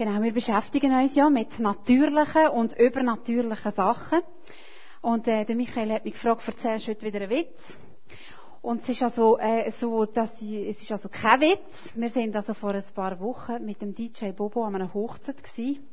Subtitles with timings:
[0.00, 4.20] Genau, wir beschäftigen uns ja mit natürlichen und übernatürlichen Sachen.
[5.02, 7.78] Und äh, der Michael hat mich gefragt, erzählst du heute wieder einen Witz?
[8.62, 11.92] Und es ist also äh, so, dass ich, es ist also kein Witz.
[11.96, 15.86] Wir sind also vor ein paar Wochen mit dem DJ Bobo an einer Hochzeit gewesen.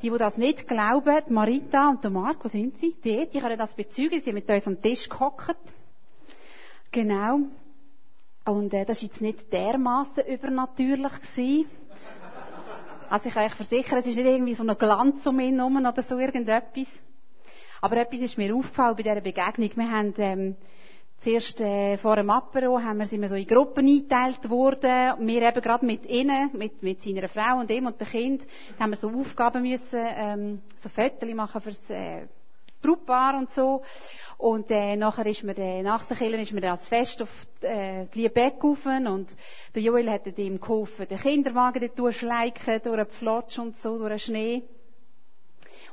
[0.00, 2.94] Die, die das nicht glauben, Marita und der Marc, wo sind sie?
[3.04, 4.12] Die, die können das bezeugen.
[4.12, 5.58] Sie sind mit uns am Tisch gehockt.
[6.90, 7.40] Genau.
[8.46, 11.66] Und äh, das war jetzt nicht dermaßen übernatürlich gewesen.
[13.12, 15.76] Also ich kann euch versichern, es ist nicht irgendwie so ein Glanz um ihn herum
[15.76, 16.86] oder so irgendetwas.
[17.82, 19.70] Aber etwas ist mir aufgefallen bei dieser Begegnung.
[19.76, 20.56] Wir haben ähm,
[21.18, 25.28] zuerst äh, vor dem Apero haben wir, sind wir so in Gruppen eingeteilt worden.
[25.28, 28.46] Wir eben gerade mit ihnen, mit, mit seiner Frau und ihm und dem Kind,
[28.80, 32.22] haben wir so Aufgaben müssen, ähm, so Fotos machen fürs äh,
[32.82, 33.82] Brautpaar und so.
[34.38, 38.06] Und äh, nachher ist mir äh, nach der Kirche ist mir das Fest auf äh,
[38.14, 39.28] die Liebeck und
[39.74, 44.10] der Joel hat ihm geholfen, den Kinderwagen dort durchschleichen, durch den Pflotsch und so, durch
[44.10, 44.62] den Schnee.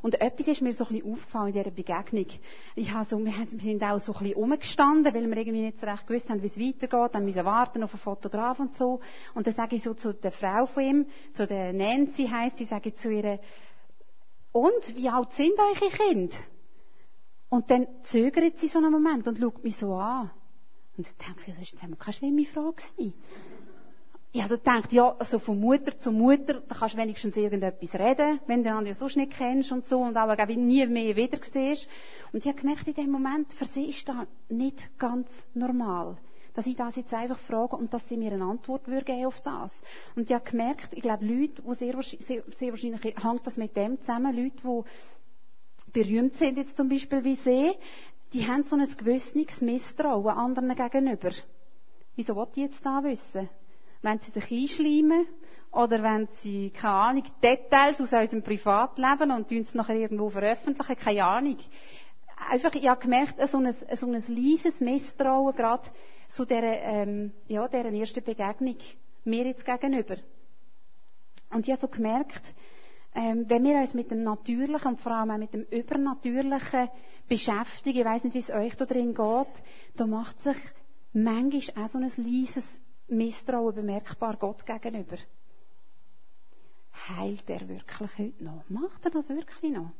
[0.01, 2.25] Und etwas ist mir so ein bisschen aufgefallen in dieser Begegnung.
[2.75, 5.85] Ich habe so, wir sind auch so ein bisschen rumgestanden, weil wir irgendwie nicht so
[5.85, 7.15] recht gewusst haben, wie es weitergeht.
[7.15, 9.01] Dann müssen warten auf einen Fotograf und so.
[9.33, 12.65] Und dann sage ich so zu der Frau von ihm, zu der Nancy heisst, sie
[12.65, 13.39] sage ich zu ihr,
[14.51, 16.35] und, wie alt sind eure Kinder?
[17.49, 20.31] Und dann zögert sie so einen Moment und schaut mich so an.
[20.97, 23.13] Und dann denke ich, das ist jetzt keine schlimme Frage gewesen.
[24.31, 28.39] Ich habe gedacht, ja, also von Mutter zu Mutter, da kannst du wenigstens irgendetwas reden,
[28.45, 31.89] wenn du den sonst nicht kennst und so, und auch nie mehr wieder siehst.
[32.31, 36.17] Und ich habe gemerkt, in dem Moment, für sie ist das nicht ganz normal.
[36.53, 39.81] Dass ich das jetzt einfach frage und dass sie mir eine Antwort geben auf das.
[40.15, 43.75] Und ich habe gemerkt, ich glaube, Leute, die sehr, sehr, sehr wahrscheinlich, hängt das mit
[43.75, 44.83] dem zusammen, Leute, die
[45.91, 47.71] berühmt sind jetzt zum Beispiel wie sie,
[48.33, 51.31] die haben so ein gewisses Misstrauen anderen gegenüber.
[52.15, 53.49] Wieso wollt ihr jetzt da wissen?
[54.01, 55.25] Wenn sie sich einschleimen
[55.71, 61.25] oder wenn sie, keine Ahnung, Details aus unserem Privatleben und es nachher irgendwo veröffentlichen, keine
[61.25, 61.57] Ahnung.
[62.49, 65.83] Einfach, ich habe gemerkt, so ein, so ein leises Misstrauen gerade
[66.29, 68.77] zu dieser, ähm, ja, dieser ersten Begegnung
[69.25, 70.15] mir jetzt gegenüber.
[71.51, 72.43] Und ich habe so gemerkt,
[73.15, 76.89] ähm, wenn wir uns mit dem Natürlichen und vor allem auch mit dem Übernatürlichen
[77.27, 79.63] beschäftigen, ich weiß nicht, wie es euch da drin geht,
[79.95, 80.57] da macht sich
[81.13, 82.65] manchmal auch so ein leises
[83.07, 85.17] Misstrauen bemerkbar Gott gegenüber.
[87.07, 88.69] Heilt er wirklich heute noch?
[88.69, 89.91] Macht er das wirklich noch?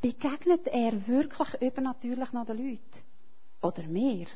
[0.00, 2.80] Begegnet er wirklich übernatürlich noch den Leuten?
[3.62, 4.26] Oder mir?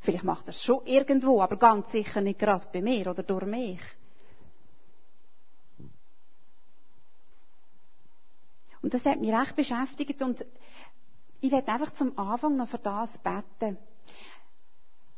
[0.00, 3.46] Vielleicht macht er es schon irgendwo, aber ganz sicher nicht gerade bei mir oder durch
[3.46, 3.80] mich.
[8.82, 10.44] Und das hat mich recht beschäftigt und
[11.40, 13.78] ich werde einfach zum Anfang noch für das beten.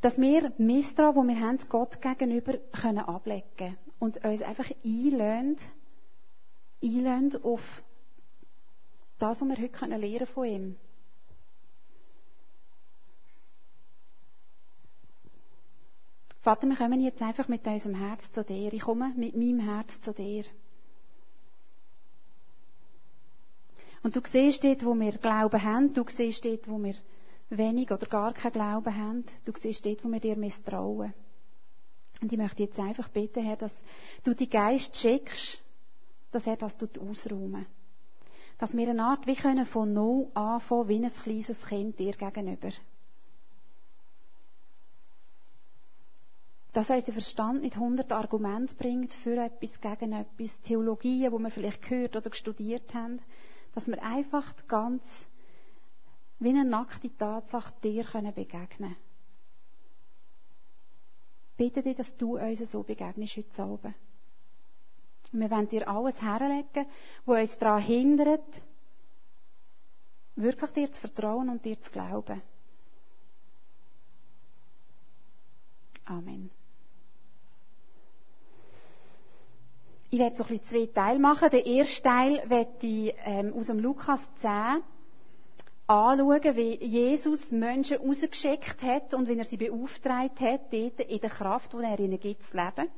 [0.01, 5.57] Dass wir Misstrauen, wo wir haben, Gott gegenüber, können ablegen und uns einfach einlösen,
[6.81, 7.61] einlösen auf
[9.19, 10.75] das, was wir heute können lernen von ihm.
[16.41, 18.73] Vater, wir kommen jetzt einfach mit unserem Herz zu dir.
[18.73, 20.43] Ich komme mit meinem Herz zu dir.
[24.03, 26.95] Und du siehst dort, wo wir Glauben haben, du siehst dort, wo wir
[27.49, 31.13] wenig oder gar keinen Glauben haben, du siehst dort, wo wir dir misstrauen.
[32.21, 33.73] Und ich möchte jetzt einfach bitten, Herr, dass
[34.23, 35.61] du die Geist schickst,
[36.31, 37.65] dass er das ausräumen.
[38.59, 42.69] Dass wir eine Art wie können von null anfangen, wie ein kleines Kind dir gegenüber.
[46.73, 51.81] Dass unser Verstand nicht hundert Argumente bringt für etwas, gegen etwas, Theologien, wo wir vielleicht
[51.83, 53.19] gehört oder studiert haben,
[53.73, 55.03] dass wir einfach ganz
[56.39, 58.95] wie eine nackte Tatsache dir können begegnen
[61.55, 63.95] Bitte dich, dass du uns so begegnest heute Abend.
[65.31, 66.85] wir wollen dir alles herlegen,
[67.25, 68.61] was uns daran hindert,
[70.35, 72.41] wirklich dir zu vertrauen und dir zu glauben.
[76.05, 76.49] Amen.
[80.13, 81.49] Ich werde so ein bisschen zwei Teile machen.
[81.49, 84.83] Der erste Teil werde ich ähm, aus dem Lukas 10
[85.87, 91.29] anschauen, wie Jesus Menschen rausgeschickt hat und wie er sie beauftragt hat, dort in der
[91.31, 92.91] Kraft, die er ihnen gibt, zu leben.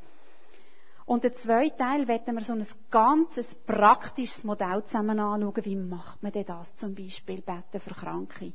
[1.06, 5.64] Und der zweite Teil werden wir so ein ganzes praktisches Modell zusammen anschauen.
[5.64, 8.52] Wie macht man denn das zum Beispiel, beten für Kranke?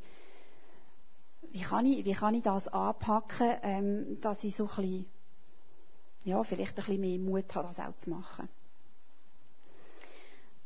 [1.50, 5.06] Wie kann ich, wie kann ich das anpacken, ähm, dass ich so ein bisschen
[6.24, 8.48] ja, vielleicht ein bisschen mehr Mut haben, das auch zu machen.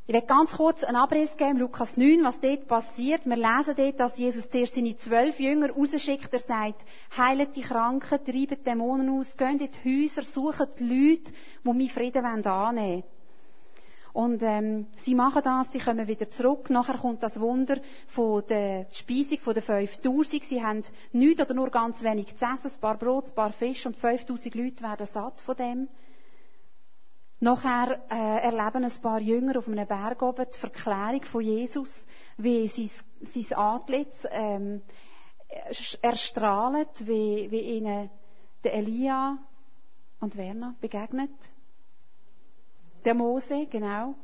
[0.06, 3.24] Ich werde ganz kurz einen Abriss geben, Lukas 9, was dort passiert.
[3.24, 6.30] Wir lesen dort, dass Jesus zuerst seine zwölf Jünger rausschickt.
[6.30, 6.84] Er sagt,
[7.16, 11.88] heilet die Kranken, treibt Dämonen aus, geht in die Häuser, sucht die Leute, die meinen
[11.88, 13.04] Frieden annehmen wollen.
[14.14, 16.70] Und ähm, sie machen das, sie kommen wieder zurück.
[16.70, 20.44] Nachher kommt das Wunder von der Speisung von den 5000.
[20.44, 23.84] Sie haben nichts oder nur ganz wenig zu essen, ein paar Brot, ein paar Fisch
[23.84, 25.88] und 5000 Leute werden satt von dem.
[27.40, 32.06] Nachher äh, erleben ein paar Jünger auf einem Berg oben die Verklärung von Jesus,
[32.36, 32.90] wie sein,
[33.32, 34.82] sein Antlitz ähm,
[36.02, 38.10] erstrahlt, wie, wie ihnen
[38.62, 39.38] der Elia
[40.20, 41.32] und Werner begegnet.
[43.04, 44.14] Der Mose, genau.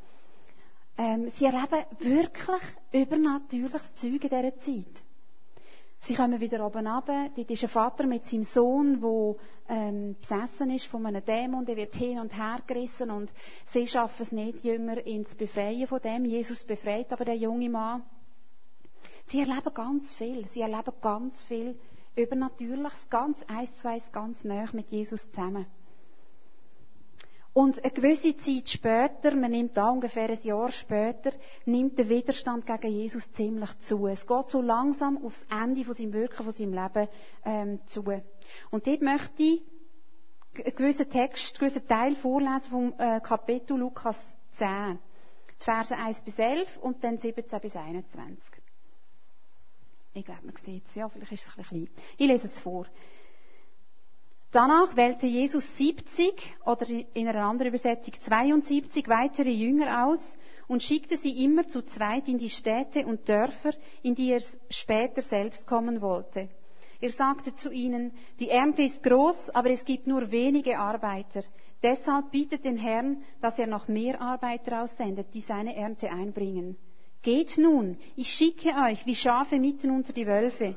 [0.96, 2.62] Ähm, sie erleben wirklich
[2.92, 5.04] übernatürliches Zeug in dieser Zeit.
[6.02, 7.28] Sie kommen wieder oben runter.
[7.36, 9.34] Dort ist ein Vater mit seinem Sohn, der
[9.68, 11.66] ähm, besessen ist von einem Dämon.
[11.66, 13.32] Der wird hin und her gerissen und
[13.66, 16.24] sie schaffen es nicht, Jünger ihn zu befreien von dem.
[16.24, 18.02] Jesus befreit aber der junge Mann.
[19.26, 20.46] Sie erleben ganz viel.
[20.46, 21.78] Sie erleben ganz viel
[22.16, 25.66] Übernatürliches, ganz eins zu eins, ganz nah mit Jesus zusammen.
[27.52, 31.32] Und eine gewisse Zeit später, man nimmt da ungefähr ein Jahr später,
[31.64, 34.06] nimmt der Widerstand gegen Jesus ziemlich zu.
[34.06, 37.08] Es geht so langsam aufs Ende von seinem Wirken, von seinem Leben
[37.44, 38.04] ähm, zu.
[38.70, 39.62] Und dort möchte ich
[40.64, 44.16] einen gewissen Text, einen gewissen Teil vorlesen vom äh, Kapitel Lukas
[44.52, 44.98] 10.
[45.60, 48.62] Die Verse 1 bis 11 und dann 17 bis 21.
[50.14, 50.94] Ich glaube, man sieht es.
[50.94, 52.04] Ja, vielleicht ist es ein bisschen klein.
[52.16, 52.86] Ich lese es vor.
[54.52, 60.20] Danach wählte Jesus 70 oder in einer anderen Übersetzung 72 weitere Jünger aus
[60.66, 63.70] und schickte sie immer zu zweit in die Städte und Dörfer,
[64.02, 66.48] in die er später selbst kommen wollte.
[67.00, 71.42] Er sagte zu ihnen, die Ernte ist groß, aber es gibt nur wenige Arbeiter.
[71.82, 76.76] Deshalb bittet den Herrn, dass er noch mehr Arbeiter aussendet, die seine Ernte einbringen.
[77.22, 80.74] Geht nun, ich schicke euch wie Schafe mitten unter die Wölfe.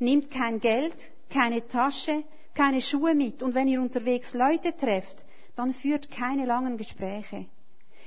[0.00, 0.96] Nehmt kein Geld,
[1.30, 5.24] keine Tasche, keine Schuhe mit und wenn ihr unterwegs Leute trefft,
[5.56, 7.46] dann führt keine langen Gespräche.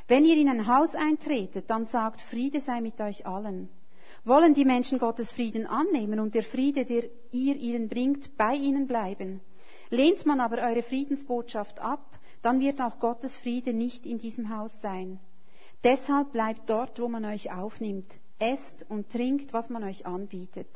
[0.08, 3.70] Wenn ihr in ein Haus eintretet, dann sagt, Friede sei mit euch allen.
[4.24, 8.88] Wollen die Menschen Gottes Frieden annehmen und der Friede, der ihr ihnen bringt, bei ihnen
[8.88, 9.42] bleiben?
[9.90, 14.82] Lehnt man aber eure Friedensbotschaft ab, dann wird auch Gottes Friede nicht in diesem Haus
[14.82, 15.20] sein.
[15.84, 20.70] Deshalb bleibt dort, wo man euch aufnimmt, esst und trinkt, was man euch anbietet.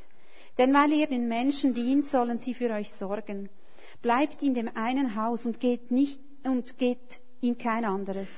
[0.57, 3.49] Denn weil ihr den Menschen dient, sollen sie für euch sorgen.
[4.01, 8.29] Bleibt in dem einen Haus und geht nicht, und geht in kein anderes.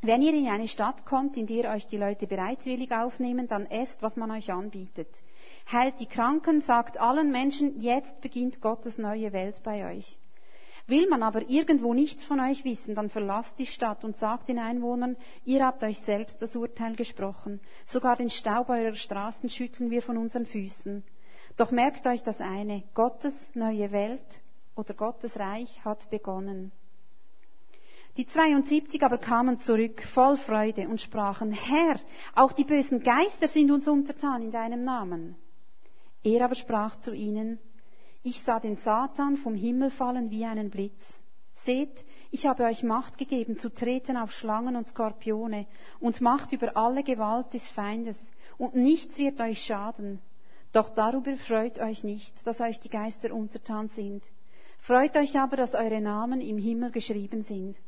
[0.00, 4.02] Wenn ihr in eine Stadt kommt, in der euch die Leute bereitwillig aufnehmen, dann esst,
[4.02, 5.08] was man euch anbietet.
[5.70, 10.18] Heilt die Kranken, sagt allen Menschen, jetzt beginnt Gottes neue Welt bei euch.
[10.86, 14.58] Will man aber irgendwo nichts von euch wissen, dann verlasst die Stadt und sagt den
[14.58, 17.60] Einwohnern, ihr habt euch selbst das Urteil gesprochen.
[17.86, 21.02] Sogar den Staub eurer Straßen schütteln wir von unseren Füßen.
[21.56, 24.40] Doch merkt euch das eine, Gottes neue Welt
[24.76, 26.72] oder Gottes Reich hat begonnen.
[28.16, 31.96] Die 72 aber kamen zurück voll Freude und sprachen, Herr,
[32.36, 35.36] auch die bösen Geister sind uns untertan in deinem Namen.
[36.22, 37.58] Er aber sprach zu ihnen,
[38.22, 41.20] ich sah den Satan vom Himmel fallen wie einen Blitz.
[41.54, 45.66] Seht, ich habe euch Macht gegeben zu treten auf Schlangen und Skorpione
[46.00, 48.18] und Macht über alle Gewalt des Feindes,
[48.58, 50.20] und nichts wird euch schaden.
[50.72, 54.22] Doch darüber freut euch nicht, dass euch die Geister untertan sind.
[54.84, 57.78] Freut euch aber, dass eure Namen im Himmel geschrieben sind.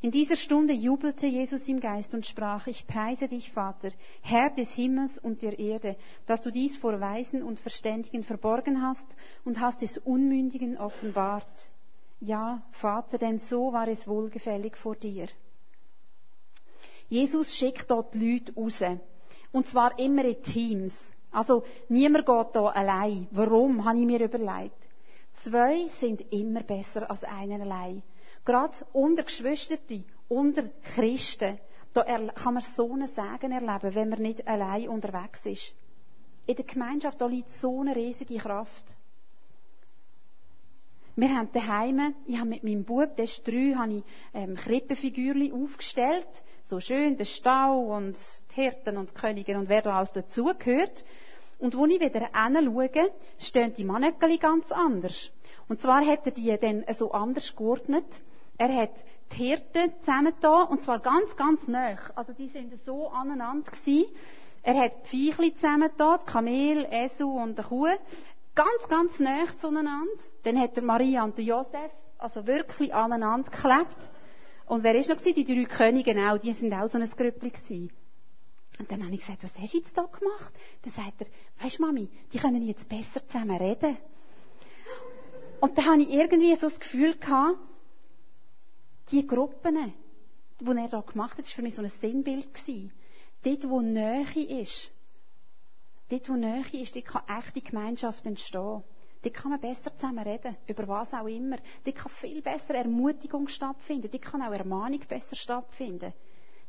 [0.00, 3.90] In dieser Stunde jubelte Jesus im Geist und sprach, ich preise dich, Vater,
[4.22, 9.06] Herr des Himmels und der Erde, dass du dies vor Weisen und Verständigen verborgen hast
[9.44, 11.68] und hast es Unmündigen offenbart.
[12.20, 15.26] Ja, Vater, denn so war es wohlgefällig vor dir.
[17.10, 18.82] Jesus schickt dort Leute raus.
[19.52, 20.94] Und zwar immer in Teams.
[21.30, 23.28] Also niemand geht da allein.
[23.30, 24.83] Warum, habe ich mir überlegt.
[25.44, 28.02] Zwei sind immer besser als einer allein.
[28.46, 31.58] Gerade unter Geschwisterte, unter Christen,
[31.92, 35.74] da kann man so einen Segen erleben, wenn man nicht allein unterwegs ist.
[36.46, 38.84] In der Gemeinschaft, da liegt so eine riesige Kraft.
[41.14, 45.52] Wir haben daheim, ich habe mit meinem Bub, der ist drei, habe ich ähm, Krippenfigürchen
[45.52, 46.26] aufgestellt.
[46.64, 48.16] So schön, der Stau und
[48.50, 51.04] die Hirten und die Könige und wer da alles dazugehört.
[51.64, 55.30] Und wo ich wieder hinschaue, stehen die Mannekeli ganz anders.
[55.66, 58.04] Und zwar hat er die dann so anders geordnet.
[58.58, 58.90] Er hat
[59.32, 61.96] die Hirten zusammengetan, und zwar ganz, ganz nah.
[62.16, 64.14] Also die sind so aneinander gewesen.
[64.62, 67.96] Er hat die Viechli zusammengetan, die Kamel, Esel und die Kuh.
[68.54, 70.22] Ganz, ganz nah zueinander.
[70.42, 73.96] Dann hat er Maria und Josef, also wirklich aneinander geklebt.
[74.66, 75.34] Und wer ist noch gewesen?
[75.34, 77.90] Die drei Könige auch, die sind auch so ein Grüppli gewesen.
[78.78, 80.52] Und dann habe ich gesagt, was hast du jetzt da gemacht?
[80.82, 81.26] Dann sagt er,
[81.62, 83.96] weisst Mami, die können jetzt besser zusammen reden.
[85.60, 87.58] Und dann habe ich irgendwie so das Gefühl gehabt,
[89.10, 89.94] die Gruppen,
[90.60, 92.52] was er da gemacht hat, war für mich so ein Sinnbild.
[92.52, 92.92] Gewesen.
[93.44, 94.90] Dort, wo Nähe ist,
[96.08, 98.82] dort, wo Nähe ist, dort kann echte Gemeinschaft entstehen.
[99.22, 101.56] Dort kann man besser zusammen reden, über was auch immer.
[101.84, 104.10] Dort kann viel besser Ermutigung stattfinden.
[104.10, 106.12] Dort kann auch Ermahnung besser stattfinden.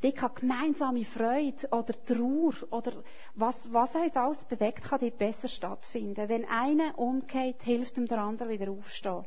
[0.06, 2.94] Dort kann gemeinsame Freude oder Trauer oder
[3.34, 6.30] was, was uns alles bewegt, kann dort besser stattfinden.
[6.30, 9.26] Wenn einer umgeht, hilft ihm der andere wieder aufstehen.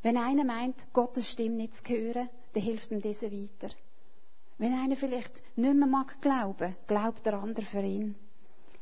[0.00, 3.74] Wenn einer meint, Gottes Stimme nicht zu hören, dann hilft ihm diese weiter.
[4.56, 8.14] Wenn einer vielleicht nicht mehr mag glauben, glaubt der andere für ihn.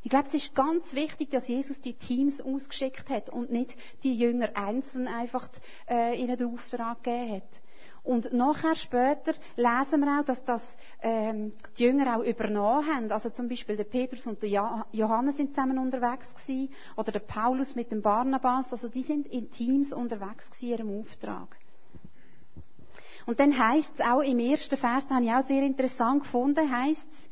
[0.03, 4.15] Ich glaube, es ist ganz wichtig, dass Jesus die Teams ausgeschickt hat und nicht die
[4.15, 5.49] Jünger einzeln einfach
[5.89, 7.63] äh, ihnen den Auftrag gegeben hat.
[8.03, 10.61] Und nachher später lesen wir auch, dass das
[11.01, 13.11] ähm, die Jünger auch übernommen haben.
[13.11, 17.75] Also zum Beispiel der Petrus und der Johannes sind zusammen unterwegs gewesen, oder der Paulus
[17.75, 18.71] mit dem Barnabas.
[18.73, 21.55] Also die sind in Teams unterwegs gewesen, ihrem Auftrag.
[23.25, 26.69] Und dann heißt es auch im ersten Vers, das habe ich auch sehr interessant gefunden,
[26.69, 27.29] heißt es,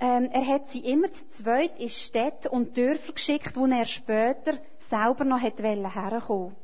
[0.00, 4.58] ähm, er hat sie immer zu zweit in Städte und Dörfer geschickt, wo er später
[4.90, 6.54] selber noch hätte herkommen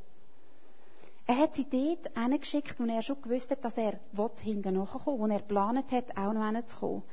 [1.30, 4.00] er hat sie dort hingeschickt, wo er schon gewusst hat, dass er
[4.40, 7.04] hinten nachkommen wo er geplant hat, auch noch hinzukommen.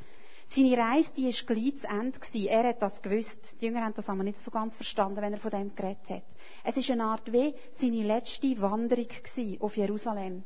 [0.50, 2.50] Seine Reise, die war gleich zu Ende.
[2.50, 3.62] Er hat das gewusst.
[3.62, 6.24] Die Jünger haben das aber nicht so ganz verstanden, wenn er von dem geredet hat.
[6.63, 9.07] Es ist eine Art wie seine letzte Wanderung
[9.59, 10.43] auf Jerusalem.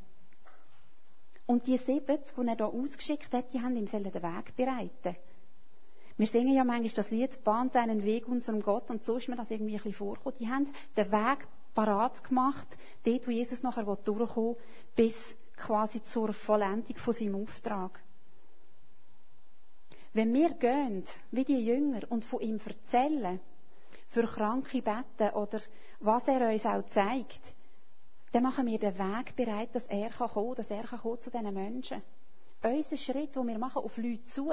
[1.45, 5.15] Und die 70, die er hier ausgeschickt hat, die haben ihm den Weg bereiten
[6.17, 9.37] wir singen ja manchmal das Lied, bahnt seinen Weg unserem Gott, und so ist mir
[9.37, 10.37] das irgendwie ein bisschen vorgekommen.
[10.39, 12.67] Die haben den Weg parat gemacht,
[13.03, 14.55] dort, wo Jesus nachher durchkommen
[14.95, 15.15] bis
[15.55, 17.99] quasi zur Vollendung von seinem Auftrag.
[20.13, 23.39] Wenn wir gehen, wie die Jünger, und von ihm erzählen,
[24.09, 25.61] für Kranke beten oder
[26.01, 27.41] was er uns auch zeigt,
[28.33, 31.53] dann machen wir den Weg bereit, dass er kommen kann, dass er kommen zu diesen
[31.53, 32.01] Menschen.
[32.63, 34.51] Unser Schritt, den wir machen, auf Leute zu,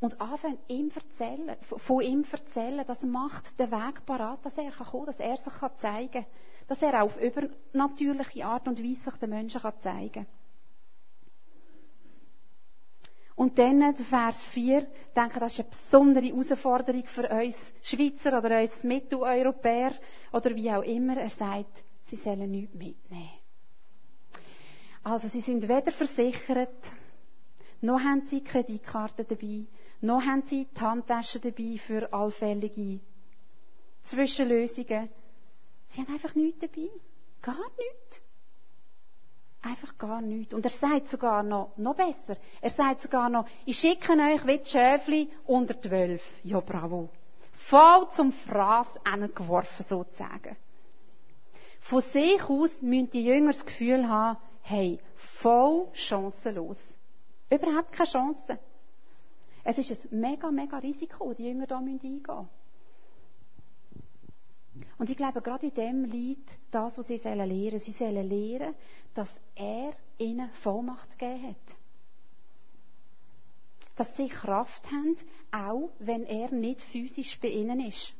[0.00, 4.90] und anfangen, ihm erzählen, von ihm erzählen, das macht den Weg parat, dass er kommen
[4.90, 6.26] kann, dass er sich zeigen kann.
[6.68, 10.26] Dass er auf übernatürliche Art und Weise sich den Menschen zeigen kann.
[13.36, 18.60] Und dann, Vers 4, ich denke, das ist eine besondere Herausforderung für uns Schweizer oder
[18.60, 19.92] uns Mitteleuropäer
[20.32, 21.16] oder wie auch immer.
[21.16, 23.30] Er sagt, sie sollen nichts mitnehmen.
[25.02, 26.84] Also, sie sind weder versichert,
[27.80, 29.64] noch haben sie Kreditkarten dabei,
[30.00, 33.00] noch haben sie die Handtaschen dabei für allfällige
[34.04, 35.10] Zwischenlösungen.
[35.88, 36.88] Sie haben einfach nichts dabei.
[37.42, 38.22] Gar nichts.
[39.62, 40.54] Einfach gar nichts.
[40.54, 44.58] Und er sagt sogar noch, noch besser, er sagt sogar noch, ich schicke euch wie
[44.58, 46.22] die Schäfli unter zwölf.
[46.44, 47.10] Ja, bravo.
[47.68, 48.86] Voll zum Fraß
[49.34, 50.56] geworfen, sozusagen.
[51.80, 54.98] Von sich aus müssen die Jünger das Gefühl haben, hey,
[55.40, 56.78] voll chancenlos.
[57.50, 58.58] Überhaupt keine Chance.
[59.64, 62.48] Es ist ein mega, mega Risiko, die Jünger hier eingehen müssen.
[64.98, 67.78] Und ich glaube, gerade in dem liegt das, was sie lernen sollen.
[67.78, 68.74] Sie sollen lernen,
[69.14, 71.76] dass er ihnen Vollmacht gegeben hat.
[73.96, 75.16] Dass sie Kraft haben,
[75.50, 78.14] auch wenn er nicht physisch bei ihnen ist.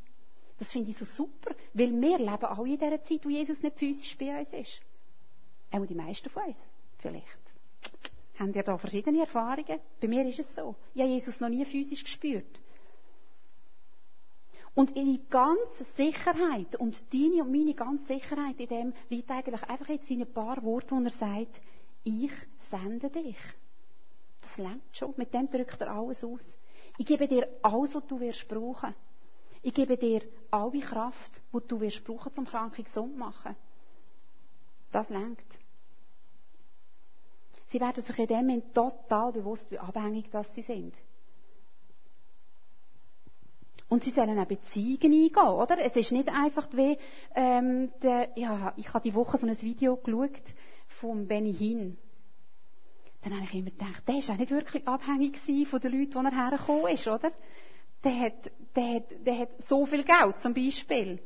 [0.59, 3.79] Das finde ich so super, weil wir leben auch in dieser Zeit, wo Jesus nicht
[3.79, 4.83] physisch bei uns ist.
[5.71, 6.57] Auch die meisten von uns,
[6.99, 7.40] vielleicht.
[8.41, 9.81] Habt ihr da verschiedene Erfahrungen?
[10.01, 10.75] Bei mir ist es so.
[10.95, 12.59] Ich habe Jesus noch nie physisch gespürt.
[14.75, 19.89] Und ihre ganze Sicherheit und deine und meine ganze Sicherheit in dem liegt eigentlich einfach
[19.91, 21.61] jetzt in ein paar Worten, wo er sagt,
[22.03, 22.33] ich
[22.71, 23.37] sende dich.
[24.41, 25.13] Das lernt schon.
[25.19, 26.47] Mit dem drückt er alles aus.
[26.97, 28.95] Ich gebe dir alles, was du wirst brauchen.
[29.61, 33.55] Ich gebe dir alle Kraft, die du wirst brauchen, um Kranke gesund zu machen.
[34.93, 35.60] Das lenkt.
[37.71, 40.95] Sie werden sich in dem Moment total bewusst, wie abhängig das sie sind.
[43.89, 45.79] Und sie sollen auch Beziehungen eingehen, oder?
[45.79, 46.97] Es ist nicht einfach wie,
[47.35, 50.43] ähm, der, ja, ich habe die Woche so ein Video geschaut
[51.01, 51.97] vom Benny Hinn.
[53.23, 56.17] Dann habe ich immer gedacht, der ist auch nicht wirklich abhängig von den Leuten, die
[56.17, 57.31] er hergekommen ist, oder?
[58.03, 61.21] Der hat, der hat, der hat so viel Geld, zum Beispiel.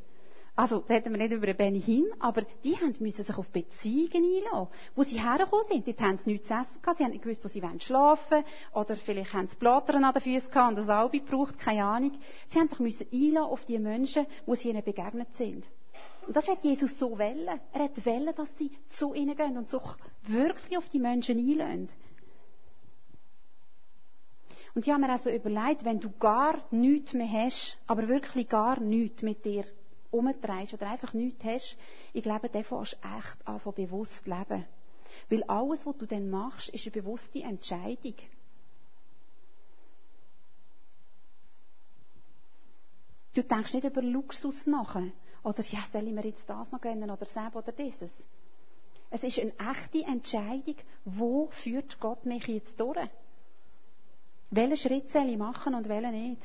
[0.57, 4.69] Also, reden wir nicht über Benny hin, aber die haben müssen sich auf Beziehungen einlassen.
[4.95, 7.43] Wo sie hergekommen sind, dort haben sie nichts zu essen gehabt, sie haben nicht gewusst,
[7.43, 10.87] wo sie schlafen wollen, oder vielleicht haben sie Blattern an den Füßen gehabt und das
[10.87, 12.13] Albi gebraucht, keine Ahnung.
[12.47, 15.67] Sie haben sich müssen einlassen auf die Menschen, wo sie ihnen begegnet sind.
[16.25, 17.59] Und das hat Jesus so wollen.
[17.73, 19.81] Er hat wollen, dass sie zu ihnen gehen und sich
[20.23, 21.89] wirklich auf die Menschen einlassen.
[24.73, 28.79] Und ich habe mir also überlegt, wenn du gar nichts mehr hast, aber wirklich gar
[28.79, 29.65] nichts mit dir
[30.11, 31.77] umtreibst oder einfach nichts hast,
[32.13, 34.65] ich glaube, dann fährst du echt an bewusst leben.
[35.29, 38.15] Weil alles, was du dann machst, ist eine bewusste Entscheidung.
[43.33, 44.95] Du denkst nicht über Luxus nach.
[45.43, 48.11] Oder, ja, soll ich mir jetzt das noch gönnen oder das oder dieses.
[49.11, 53.09] Es ist eine echte Entscheidung, wo führt Gott mich jetzt durch?
[54.49, 56.41] Welchen Schritt soll ich machen und welchen nicht?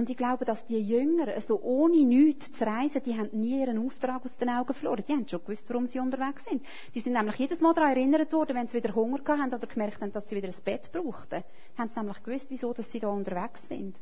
[0.00, 3.60] Und ich glaube, dass die Jünger, so also ohne nichts zu reisen, die haben nie
[3.60, 5.04] ihren Auftrag aus den Augen verloren.
[5.06, 6.64] Die haben schon gewusst, warum sie unterwegs sind.
[6.94, 10.00] Die sind nämlich jedes Mal daran erinnert worden, wenn sie wieder Hunger haben oder gemerkt
[10.00, 11.44] haben, dass sie wieder ein Bett brauchten.
[11.76, 13.94] Haben sie nämlich gewusst, wieso dass sie da unterwegs sind.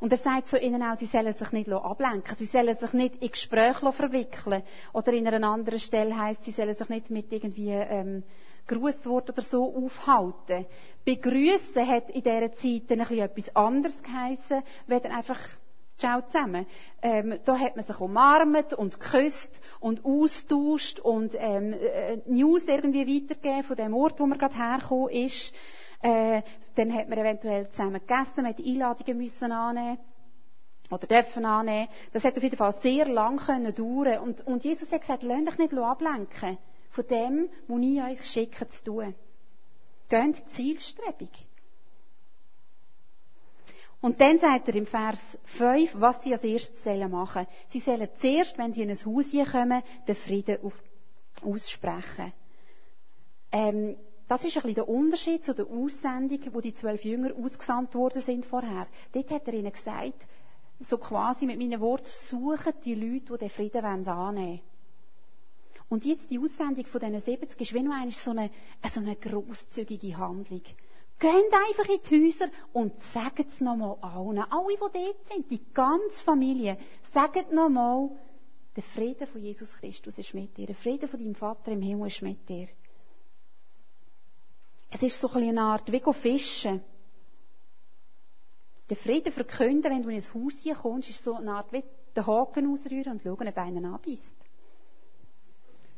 [0.00, 3.22] Und er sagt zu ihnen auch, sie sollen sich nicht ablenken, sie sollen sich nicht
[3.22, 4.64] in Gespräche verwickeln.
[4.92, 8.24] Oder in einer anderen Stelle heißt, sie sollen sich nicht mit irgendwie ähm,
[8.68, 10.66] Grußwort oder so aufhalten.
[11.04, 15.40] Begrüßen hat in dieser Zeit dann etwas anderes geheissen, weder einfach
[15.98, 16.64] Ciao zusammen.
[17.02, 23.04] Ähm, da hat man sich umarmt und geküsst und austauscht und ähm, äh, News irgendwie
[23.04, 25.52] weitergegeben von dem Ort, wo man gerade hergekommen ist.
[26.00, 26.42] Äh,
[26.76, 29.98] dann hat man eventuell zusammen gegessen, man hat Einladungen müssen annehmen
[30.88, 31.88] oder dürfen annehmen.
[32.12, 34.20] Das hat auf jeden Fall sehr lang können dauern.
[34.20, 36.58] Und, und Jesus hat gesagt, lasst euch nicht ablenken
[36.98, 39.14] von dem, was ich euch schicke zu tun.
[40.08, 41.30] Geht zielstrebig.
[44.00, 47.46] Und dann sagt er im Vers 5, was sie als erstes machen sollen.
[47.68, 50.58] Sie sollen zuerst, wenn sie in ein Haus kommen, den Frieden
[51.42, 52.32] aussprechen.
[53.52, 53.96] Ähm,
[54.28, 58.22] das ist ein bisschen der Unterschied zu der Aussendung, wo die zwölf Jünger ausgesandt worden
[58.22, 58.88] sind vorher.
[59.12, 60.26] Dort hat er ihnen gesagt,
[60.80, 64.60] so quasi mit meinen Worten, suchen die Leute, die den Frieden annehmen wollen.
[65.88, 68.50] Und jetzt die Aussendung von diesen 70 ist wie nur eigentlich so eine,
[68.92, 70.62] so eine grosszügige Handlung.
[71.18, 74.38] Geht einfach in die Häuser und sagt es nochmal allen.
[74.38, 76.78] Alle, die dort sind, die ganze Familie,
[77.12, 78.10] sagt nochmal,
[78.76, 80.66] der Frieden von Jesus Christus ist mit dir.
[80.66, 82.68] Der Frieden von deinem Vater im Himmel ist mit dir.
[84.90, 86.82] Es ist so eine Art wie Fischen.
[88.88, 91.82] Der Frieden verkünden, wenn du in ein Haus kommst, ist so eine Art wie
[92.14, 94.37] den Haken ausrühren und schauen, ob einer anbeißt.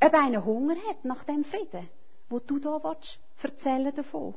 [0.02, 1.88] Ob einer Hunger hat nach dem Frieden,
[2.28, 4.34] wo du da willst, erzählen davon.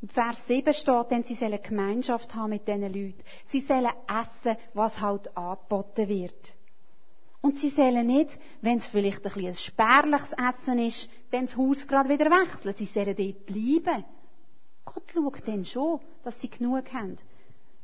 [0.00, 3.22] Im Vers 7 steht dann, sie sollen Gemeinschaft haben mit diesen Leuten.
[3.46, 6.54] Sie sollen essen, was halt angeboten wird.
[7.40, 11.56] Und sie sollen nicht, wenn es vielleicht ein, bisschen ein spärliches Essen ist, dann das
[11.56, 12.74] Haus gerade wieder wechseln.
[12.76, 14.04] Sie sollen dort bleiben.
[14.84, 17.16] Gott schaut dann schon, dass sie genug haben.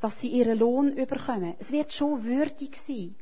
[0.00, 1.54] Dass sie ihren Lohn überkommen.
[1.58, 3.14] Es wird schon würdig sein.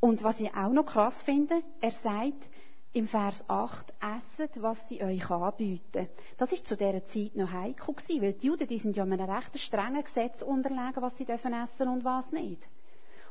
[0.00, 2.48] Und was ich auch noch krass finde, er sagt,
[2.96, 6.08] im Vers 8, esset, was sie euch anbieten.
[6.38, 9.20] Das ist zu dieser Zeit noch heikel gewesen, weil die Juden, die sind ja einem
[9.20, 12.66] recht strengen Gesetz unterlegen, was sie dürfen essen und was nicht.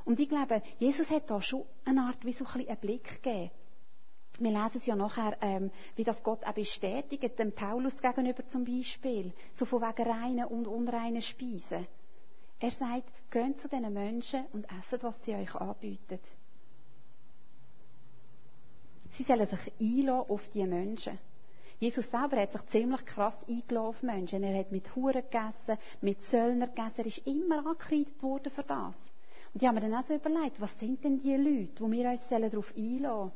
[0.03, 3.23] Und ich glaube, Jesus hat da schon eine Art, wie so ein bisschen einen Blick
[3.23, 3.49] gegeben.
[4.37, 8.65] Wir lesen es ja nachher, ähm, wie das Gott auch bestätigt, dem Paulus gegenüber zum
[8.65, 11.87] Beispiel, so von wegen reinen und unreinen Speisen.
[12.59, 16.19] Er sagt, geht zu diesen Menschen und esset, was sie euch anbieten.
[19.17, 21.17] Sie sollen sich einlassen auf diese Menschen.
[21.79, 24.43] Jesus selber hat sich ziemlich krass eingelassen auf Menschen.
[24.43, 26.99] Er hat mit Huren gegessen, mit Söllner gegessen.
[26.99, 28.95] Er ist immer angekreidet worden für das.
[29.53, 32.09] Und ich habe mir dann auch so überlegt, was sind denn die Leute, wo wir
[32.09, 33.31] uns darauf einlassen sollen?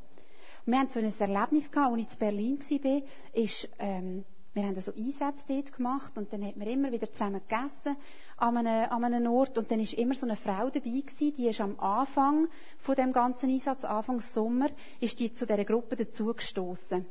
[0.65, 3.01] Wir haben so ein Erlebnis gehabt, als ich in Berlin war,
[3.41, 7.41] ist, ähm, wir haben so Einsätze dort gemacht und dann hat man immer wieder zusammen
[7.47, 7.95] gegessen
[8.37, 11.47] an einem, an einem Ort und dann ist immer so eine Frau dabei gewesen, die
[11.47, 12.47] ist am Anfang
[12.79, 17.05] von dem ganzen Einsatz, Anfang Sommer, ist die zu dieser Gruppe dazugestoßen.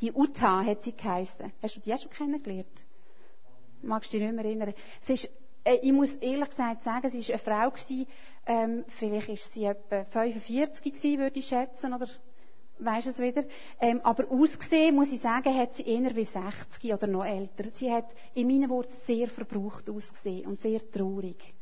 [0.00, 1.52] Die Uta hat sie geheissen.
[1.62, 2.66] Hast du die auch schon kennengelernt?
[3.82, 4.74] Magst du dich nicht mehr erinnern?
[5.02, 5.30] Sie ist,
[5.64, 8.06] äh, ich muss ehrlich gesagt sagen, sie ist eine Frau gewesen,
[8.46, 12.06] ähm, vielleicht ist sie etwa 45 gewesen, würde ich schätzen, oder
[12.78, 13.44] weisst es wieder.
[13.80, 17.70] Ähm, aber ausgesehen, muss ich sagen, hat sie eher wie 60 oder noch älter.
[17.70, 21.54] Sie hat in meinen Worten sehr verbraucht ausgesehen und sehr traurig.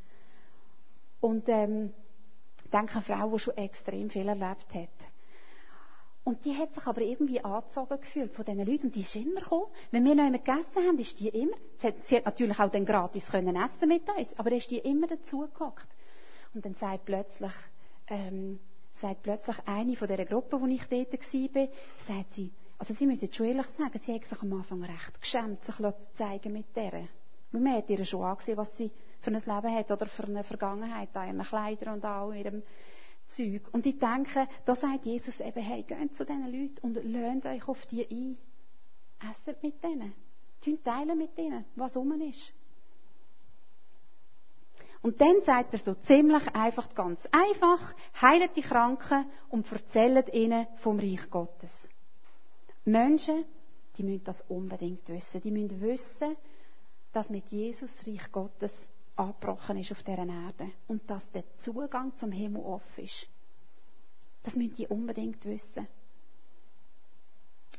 [1.20, 1.92] Und ähm,
[2.64, 5.12] ich denke, eine Frau, die schon extrem viel erlebt hat.
[6.24, 8.86] Und die hat sich aber irgendwie angezogen gefühlt von diesen Leuten.
[8.86, 9.66] Und die ist immer gekommen.
[9.92, 12.84] Wenn wir noch gegessen haben, ist die immer, sie hat, sie hat natürlich auch dann
[12.84, 15.86] gratis können essen mit uns, aber ist die immer dazugehockt.
[16.52, 17.52] Und dann sagt plötzlich,
[18.08, 18.58] ähm,
[19.00, 21.68] sagt plötzlich eine von dieser Gruppe, wo ich dort war,
[22.06, 25.64] sagt sie, also sie müssen schon ehrlich sagen, sie hat sich am Anfang recht geschämt,
[25.64, 27.08] sich zu zeigen mit der.
[27.52, 31.16] Man hat ihr schon angesehen, was sie für ein Leben hat oder für eine Vergangenheit
[31.16, 32.62] an ihren Kleidern und an ihrem
[33.28, 33.68] Zeug.
[33.72, 37.66] Und ich denke, da sagt Jesus eben, hey, geht zu diesen Leuten und löhnt euch
[37.66, 38.38] auf die ein.
[39.30, 40.12] Esset mit denen.
[40.84, 42.52] Teilen mit denen, was um ist.
[45.02, 50.66] Und dann sagt er so ziemlich einfach, ganz einfach, heilet die Kranken und erzählt ihnen
[50.78, 51.72] vom Reich Gottes.
[52.84, 53.44] Menschen,
[53.96, 55.40] die müssen das unbedingt wissen.
[55.40, 56.36] Die müssen wissen,
[57.12, 58.72] dass mit Jesus das Reich Gottes
[59.16, 63.26] angebrochen ist auf dieser Erde und dass der Zugang zum Himmel offen ist.
[64.42, 65.88] Das müssen die unbedingt wissen.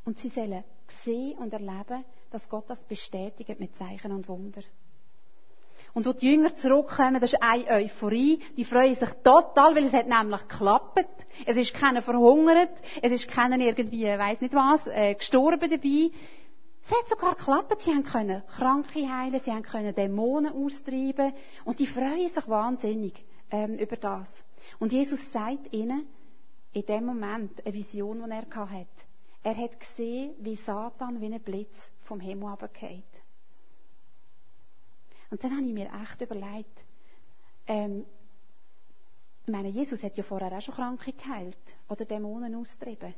[0.05, 0.63] Und sie sollen
[1.03, 4.61] sehen und erleben, dass Gott das bestätigt mit Zeichen und Wunder.
[5.97, 8.39] Und wo die Jünger zurückkommen, das ist eine Euphorie.
[8.55, 11.25] Die freuen sich total, weil es hat nämlich geklappt.
[11.43, 12.69] Es ist keiner verhungert.
[13.01, 16.11] Es ist keiner irgendwie, weiß nicht was, äh, gestorben dabei.
[16.83, 17.81] Es hat sogar geklappt.
[17.81, 21.33] Sie haben können Kranke heilen, sie haben können Dämonen austreiben.
[21.65, 24.29] Und die freuen sich wahnsinnig ähm, über das.
[24.77, 26.05] Und Jesus sagt ihnen
[26.73, 28.87] in dem Moment eine Vision, die er hatte.
[29.41, 33.16] Er hat gesehen, wie Satan wie ein Blitz vom Himmel runterfällt.
[35.29, 36.85] Und dann habe ich mir echt überlegt,
[37.67, 38.05] ähm,
[39.45, 43.13] ich meine, Jesus hat ja vorher auch schon Kranke geheilt oder Dämonen austrieben.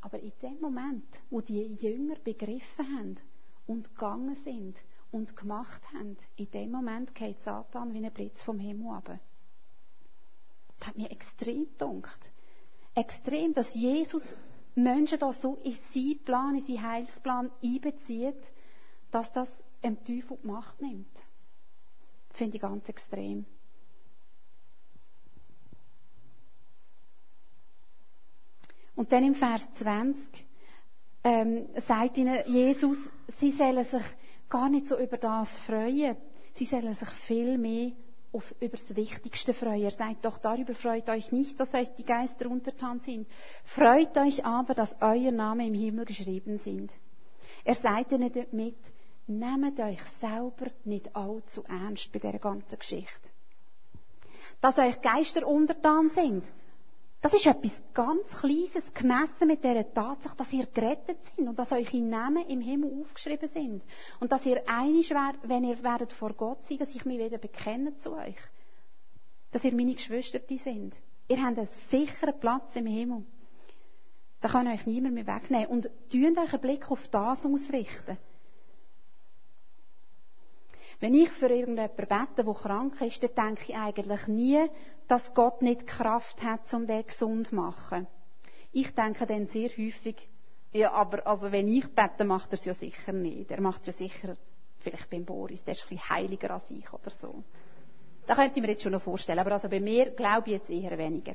[0.00, 3.16] Aber in dem Moment, wo die Jünger begriffen haben
[3.66, 4.76] und gegangen sind
[5.10, 9.18] und gemacht haben, in dem Moment geht Satan wie ein Blitz vom Himmel runter.
[10.78, 12.20] Das hat mir extrem gedunkt.
[12.94, 14.34] Extrem, dass Jesus
[14.74, 18.40] Menschen da so in seinen Plan, in seinen Heilsplan einbezieht,
[19.10, 19.50] dass das
[19.82, 21.06] dem Teufel die Macht nimmt.
[22.36, 23.46] Finde ich ganz extrem.
[28.94, 30.46] Und dann im Vers 20
[31.24, 32.98] ähm, sagt ihnen Jesus,
[33.38, 34.02] sie sollen sich
[34.48, 36.16] gar nicht so über das freuen.
[36.54, 37.92] Sie sollen sich viel mehr
[38.32, 39.82] auf, über das Wichtigste freuen.
[39.82, 43.26] Er sagt doch, darüber freut euch nicht, dass euch die Geister untertan sind.
[43.64, 46.90] Freut euch aber, dass euer Name im Himmel geschrieben sind.
[47.64, 48.76] Er sagt ihnen damit,
[49.26, 53.28] nehmt euch selber nicht allzu ernst bei dieser ganzen Geschichte.
[54.60, 56.44] Dass euch Geister untertan sind,
[57.22, 61.72] das ist etwas ganz Kleines gemessen mit der Tatsache, dass ihr gerettet sind und dass
[61.72, 63.82] eure Namen im Himmel aufgeschrieben sind.
[64.20, 67.38] Und dass ihr einig werdet, wenn ihr werdet vor Gott sein, dass ich mich wieder
[67.38, 68.36] bekenne zu euch.
[69.50, 70.94] Dass ihr meine Geschwister sind.
[71.28, 73.24] Ihr habt einen sicheren Platz im Himmel.
[74.40, 75.66] Da kann euch niemand mehr wegnehmen.
[75.66, 78.18] Und tun euch einen Blick auf das ausrichten.
[81.00, 84.66] Wenn ich für irgendjemanden bete, der krank ist, dann denke ich eigentlich nie,
[85.08, 88.06] dass Gott nicht Kraft hat, um den gesund zu machen.
[88.72, 90.28] Ich denke dann sehr häufig,
[90.72, 93.50] ja, aber also wenn ich bete, macht er es ja sicher nicht.
[93.50, 94.36] Er macht es ja sicher
[94.78, 97.42] vielleicht beim Boris, der ist ein bisschen heiliger als ich oder so.
[98.26, 99.38] Das könnte ich mir jetzt schon noch vorstellen.
[99.38, 101.34] Aber also bei mir glaube ich jetzt eher weniger.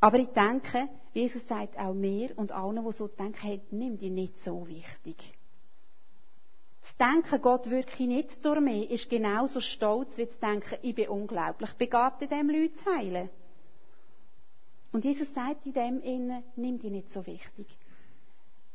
[0.00, 4.10] Aber ich denke, Jesus sagt auch mir und allen, die so denken, hey, nimm die
[4.10, 5.16] nicht so wichtig.
[6.98, 11.08] Das Denken, Gott wirklich nicht durch mich, ist genauso stolz wie das Denken, ich bin
[11.08, 13.30] unglaublich begabt, in dem Leute zu heilen.
[14.92, 17.66] Und Jesus sagt in dem innen, nimm die nicht so wichtig.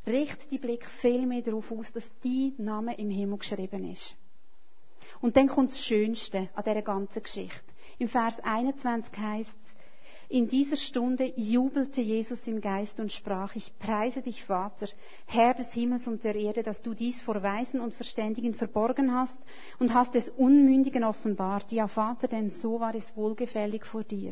[0.07, 4.15] Richte die Blick viel mehr darauf aus, dass dein Name im Himmel geschrieben ist.
[5.19, 7.65] Und dann kommt das Schönste an dieser ganzen Geschichte.
[7.97, 9.74] Im Vers 21 heißt
[10.29, 14.87] in dieser Stunde jubelte Jesus im Geist und sprach, ich preise dich, Vater,
[15.25, 19.37] Herr des Himmels und der Erde, dass du dies vor Weisen und Verständigen verborgen hast
[19.79, 21.71] und hast es Unmündigen offenbart.
[21.71, 24.31] Ja, Vater, denn so war es wohlgefällig vor dir.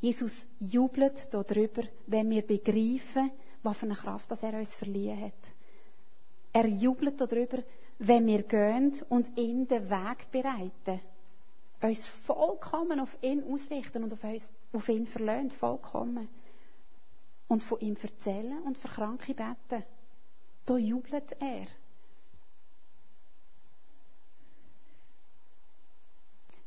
[0.00, 3.30] Jesus jubelt darüber, wenn wir begreifen,
[3.62, 5.32] was für eine Kraft das er uns verliehen hat.
[6.52, 7.62] Er jubelt darüber,
[7.98, 11.00] wenn wir gehen und ihm den Weg bereiten
[11.82, 16.28] uns vollkommen auf ihn ausrichten und auf, uns, auf ihn verlassen, vollkommen.
[17.48, 19.84] Und von ihm erzählen und für Kranke beten.
[20.64, 21.66] Da jubelt er.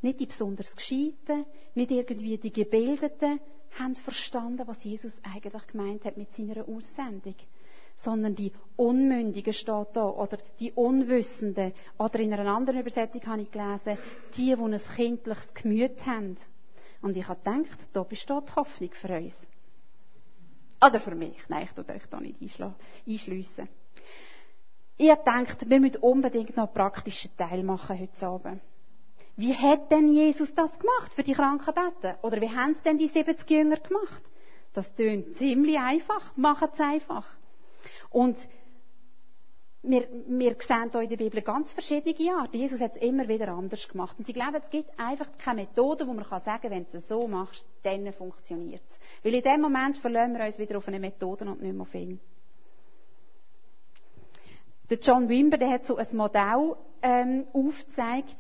[0.02, 3.40] Nicht die besonders Gescheiten, nicht irgendwie die Gebildeten
[3.80, 7.36] haben verstanden, was Jesus eigentlich gemeint hat mit seiner Aussendung
[7.96, 13.52] sondern die Unmündigen steht da, oder die Unwissenden, oder in einer anderen Übersetzung habe ich
[13.52, 13.98] gelesen,
[14.36, 16.38] die, die ein kindliches Gemüt haben.
[17.02, 19.36] Und ich habe gedacht, da besteht Hoffnung für uns.
[20.86, 21.38] Oder für mich.
[21.48, 23.70] Nein, ich tue euch da nicht einschliessen.
[24.98, 28.62] Ich habe gedacht, wir müssen unbedingt noch einen praktischen Teil machen heute Abend.
[29.38, 32.16] Wie hat denn Jesus das gemacht für die Krankenbetten?
[32.22, 34.22] Oder wie haben es denn die 70 Jünger gemacht?
[34.74, 36.36] Das tönt ziemlich einfach.
[36.38, 37.26] Machen es einfach.
[38.10, 38.38] Und
[39.88, 42.58] wir, wir sehen hier in der Bibel ganz verschiedene Arten.
[42.58, 44.18] Jesus hat es immer wieder anders gemacht.
[44.18, 47.08] Und ich glaube, es gibt einfach keine Methode, wo man kann sagen, wenn du es
[47.08, 49.00] so machst, dann funktioniert es.
[49.24, 51.94] Weil in dem Moment verlassen wir uns wieder auf eine Methode und nicht mehr auf
[51.94, 52.20] ihn.
[54.90, 58.36] Der John Wimber, der hat so ein Modell ähm, aufgezeigt,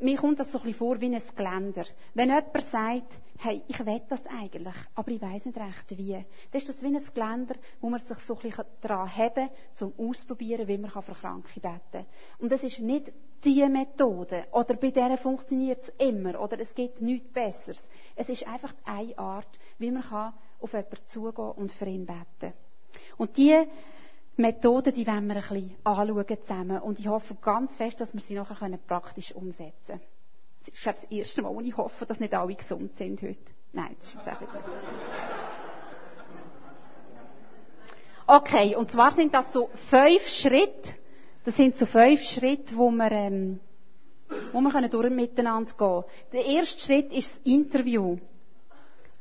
[0.00, 1.84] mir kommt das so ein bisschen vor wie ein Geländer.
[2.14, 6.24] Wenn jemand sagt, hey, ich will das eigentlich, aber ich weiß nicht recht wie, dann
[6.52, 10.08] ist das wie ein Geländer, wo man sich so ein bisschen daran haben kann, um
[10.08, 12.06] auszuprobieren, wie man für Kranke beten kann.
[12.38, 13.12] Und das ist nicht
[13.44, 17.82] die Methode, oder bei der funktioniert es immer, oder es gibt nichts Besseres.
[18.14, 20.02] Es ist einfach eine Art, wie man
[20.60, 22.52] auf jemanden zugehen und für ihn beten kann.
[23.18, 23.66] Und diese
[24.36, 26.80] Methoden, die wollen wir ein bisschen anschauen zusammen.
[26.82, 30.15] Und ich hoffe ganz fest, dass wir sie nachher praktisch umsetzen können.
[30.66, 33.38] Ist, glaube ich, das erste Mal, wo ich hoffe, dass nicht alle gesund sind heute.
[33.72, 34.62] Nein, das ist jetzt einfach gut.
[38.28, 40.94] Okay, und zwar sind das so fünf Schritte.
[41.44, 43.60] Das sind so fünf Schritte, wo wir, ähm,
[44.52, 46.04] wo wir können durch miteinander gehen.
[46.32, 48.18] Der erste Schritt ist das Interview.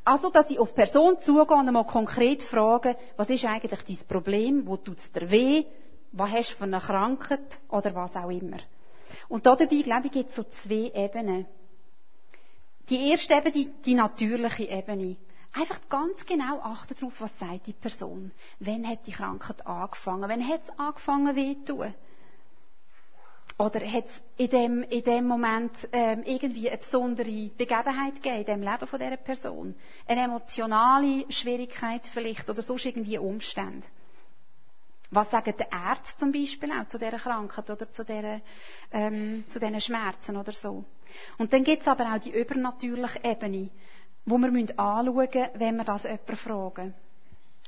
[0.03, 4.08] Also, dass ich auf die Person zugehe und einmal konkret frage, was ist eigentlich dein
[4.08, 5.65] Problem, wo tut es dir weh,
[6.12, 8.58] was hast du für eine Krankheit oder was auch immer.
[9.28, 11.45] Und dabei, glaube ich, gibt es so zwei Ebenen.
[12.89, 15.17] Die erste Ebene, die, die natürliche Ebene.
[15.54, 18.32] Einfach ganz genau achten darauf, was sagt die Person.
[18.60, 20.30] Wann hat die Krankheit angefangen?
[20.30, 21.84] Wann hat es angefangen weh zu?
[23.58, 28.45] Oder hat es in dem, in dem Moment ähm, irgendwie eine besondere Begebenheit gegeben in
[28.45, 29.75] dem Leben von dieser Person?
[30.06, 33.88] Eine emotionale Schwierigkeit vielleicht oder sonst irgendwie Umstände?
[35.12, 38.41] Was sagen die Ärzte zum Beispiel auch zu dieser Krankheit oder zu, dieser,
[38.91, 40.84] ähm, zu diesen Schmerzen oder so?
[41.38, 43.70] Und dann gibt es aber auch die übernatürliche Ebene,
[44.26, 46.94] wo wir anschauen müssen, wenn wir das jemanden fragen.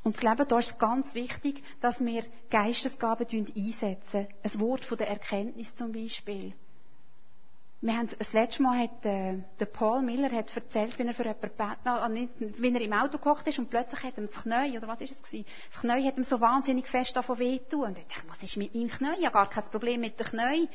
[0.03, 4.27] Und ich glaube, da ist es ganz wichtig, dass wir Geistesgaben einsetzen.
[4.43, 6.53] Ein Wort von der Erkenntnis zum Beispiel.
[7.87, 11.23] Wir haben, das letzte Mal hat, äh, der Paul Miller hat erzählt, wie er für
[11.23, 14.89] jemanden betet, wie er im Auto gekocht ist und plötzlich hat ihm das Knie, oder
[14.89, 15.45] was ist es gewesen?
[15.71, 17.83] Das Knie hat ihm so wahnsinnig fest davon wehtun.
[17.83, 19.19] Und ich dachte, was ist mit meinem Knie?
[19.19, 20.67] Ich habe gar kein Problem mit dem Knie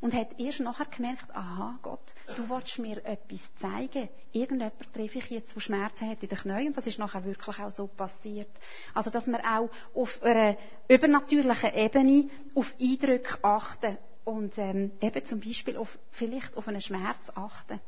[0.00, 4.08] und hat erst nachher gemerkt, aha, Gott, du willst mir etwas zeigen.
[4.30, 7.58] Irgendjemand treffe ich jetzt, der Schmerzen hat in den Knien und das ist nachher wirklich
[7.58, 8.50] auch so passiert.
[8.94, 15.40] Also, dass wir auch auf einer übernatürlichen Ebene auf Eindrücke achten und ähm, eben zum
[15.40, 17.80] Beispiel auf, vielleicht auf einen Schmerz achten.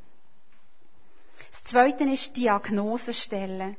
[1.50, 3.76] Das Zweite ist Diagnose stellen.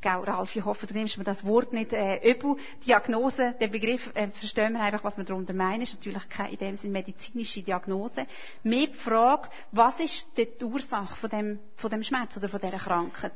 [0.00, 2.56] Gell, Ralf, ich hoffe, du nimmst mir das Wort nicht äh, übel.
[2.84, 6.58] Diagnose, der Begriff, äh, verstehen wir einfach, was wir darunter meinen, ist natürlich keine in
[6.58, 8.26] dem Sinne medizinische Diagnose.
[8.64, 12.78] Mehr die Frage, was ist die Ursache von dem, von dem Schmerz oder von dieser
[12.78, 13.32] Krankheit?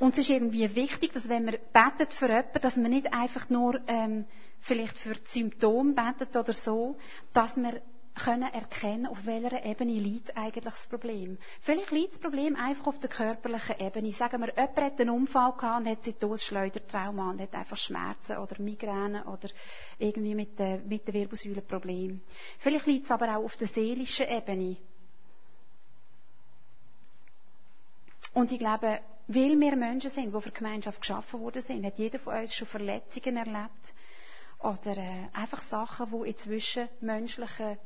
[0.00, 3.48] Und es ist irgendwie wichtig, dass wenn wir beten für jemanden, dass wir nicht einfach
[3.48, 4.24] nur ähm,
[4.64, 6.96] vielleicht für Symptome beten oder so,
[7.32, 7.82] dass wir
[8.14, 11.36] können erkennen, auf welcher Ebene liegt eigentlich das Problem.
[11.60, 14.12] Vielleicht liegt das Problem einfach auf der körperlichen Ebene.
[14.12, 17.76] Sagen wir, jemand hat einen Unfall gehabt und hat seitdem ein Schleudertrauma und hat einfach
[17.76, 19.48] Schmerzen oder Migräne oder
[19.98, 22.20] irgendwie mit der, mit der Wirbelsäule Problem.
[22.58, 24.76] Vielleicht liegt es aber auch auf der seelischen Ebene.
[28.32, 31.98] Und ich glaube, weil wir Menschen sind, die für die Gemeinschaft geschaffen worden sind, hat
[31.98, 33.94] jeder von uns schon Verletzungen erlebt
[34.64, 37.76] oder äh, einfach Sachen, die inzwischen menschlichen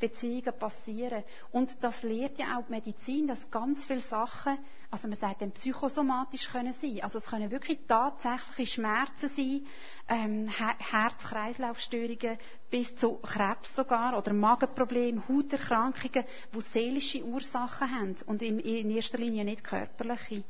[0.00, 1.22] Beziehungen passieren.
[1.52, 4.58] Und das lehrt ja auch die Medizin, dass ganz viele Sachen,
[4.90, 7.00] also man sagt dann psychosomatisch können sein.
[7.02, 9.66] Also es können wirklich tatsächliche Schmerzen sein,
[10.08, 12.36] ähm, Herz-Kreislauf-Störungen
[12.70, 18.58] bis zu Krebs sogar oder Magenprobleme, Hauterkrankungen, die seelische Ursachen haben und in
[18.90, 20.42] erster Linie nicht körperliche.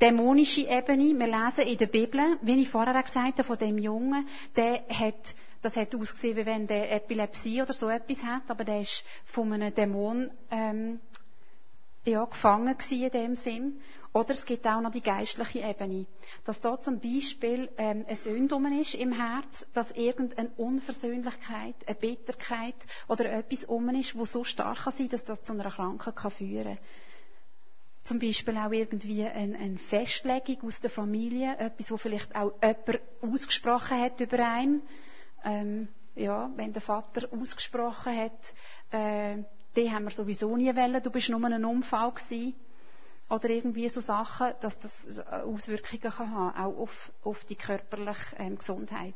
[0.00, 4.26] Dämonische Ebene, wir lesen in der Bibel, wie ich vorher gesagt habe, von dem Jungen,
[4.56, 8.80] der hat das hat ausgesehen, wie wenn der Epilepsie oder so etwas hat, aber der
[8.82, 11.00] ist von einem Dämon ähm,
[12.04, 13.80] ja, gefangen in dem Sinn.
[14.12, 16.06] Oder es gibt auch noch die geistliche Ebene.
[16.44, 22.74] Dass da zum Beispiel ähm, eine Sünde ist im Herz, dass irgendeine Unversöhnlichkeit, eine Bitterkeit
[23.08, 26.76] oder etwas um ist, wo so stark kann sein, dass das zu einer Krankheit führen
[26.76, 26.78] kann.
[28.08, 33.02] Zum Beispiel auch irgendwie eine, eine Festlegung aus der Familie, etwas, wo vielleicht auch jemand
[33.20, 34.80] ausgesprochen hat über einen
[35.44, 38.54] ähm, ja, wenn der Vater ausgesprochen hat,
[38.92, 39.42] äh,
[39.76, 42.54] den haben wir sowieso nie wollen, du bist nur ein Unfall gewesen.
[43.28, 48.56] Oder irgendwie so Sachen, dass das Auswirkungen kann haben, auch auf, auf die körperliche ähm,
[48.56, 49.14] Gesundheit.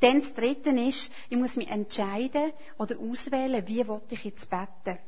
[0.00, 4.98] Dann das Dritte ist, ich muss mich entscheiden oder auswählen, wie will ich jetzt beten.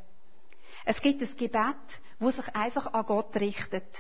[0.89, 3.93] Es gibt ein Gebet, wo sich einfach an Gott richtet.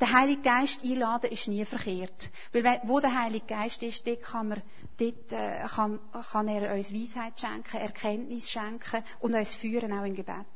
[0.00, 2.30] Der Heilige Geist einladen ist nie verkehrt.
[2.52, 4.62] Weil wo der Heilige Geist ist, dort kann, man,
[4.96, 6.00] dort, äh, kann,
[6.32, 10.46] kann er uns Weisheit schenken, Erkenntnis schenken und uns führen auch im Gebet.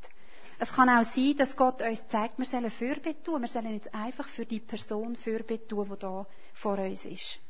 [0.58, 3.42] Es kann auch sein, dass Gott uns zeigt, wir sollen Fürbitte tun.
[3.42, 7.40] Wir sollen jetzt einfach für die Person Fürbitte tun, die da vor uns ist.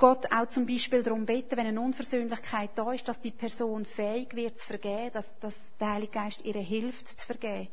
[0.00, 4.34] Gott auch zum Beispiel darum beten, wenn eine Unversöhnlichkeit da ist, dass die Person fähig
[4.34, 7.68] wird zu vergeben, dass, dass der Heilige Geist ihr hilft zu vergeben.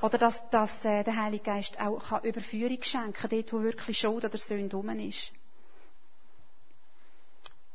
[0.00, 3.98] Oder dass, dass äh, der Heilige Geist auch kann Überführung schenken kann, dort wo wirklich
[3.98, 5.32] Schuld oder Sünde rum ist.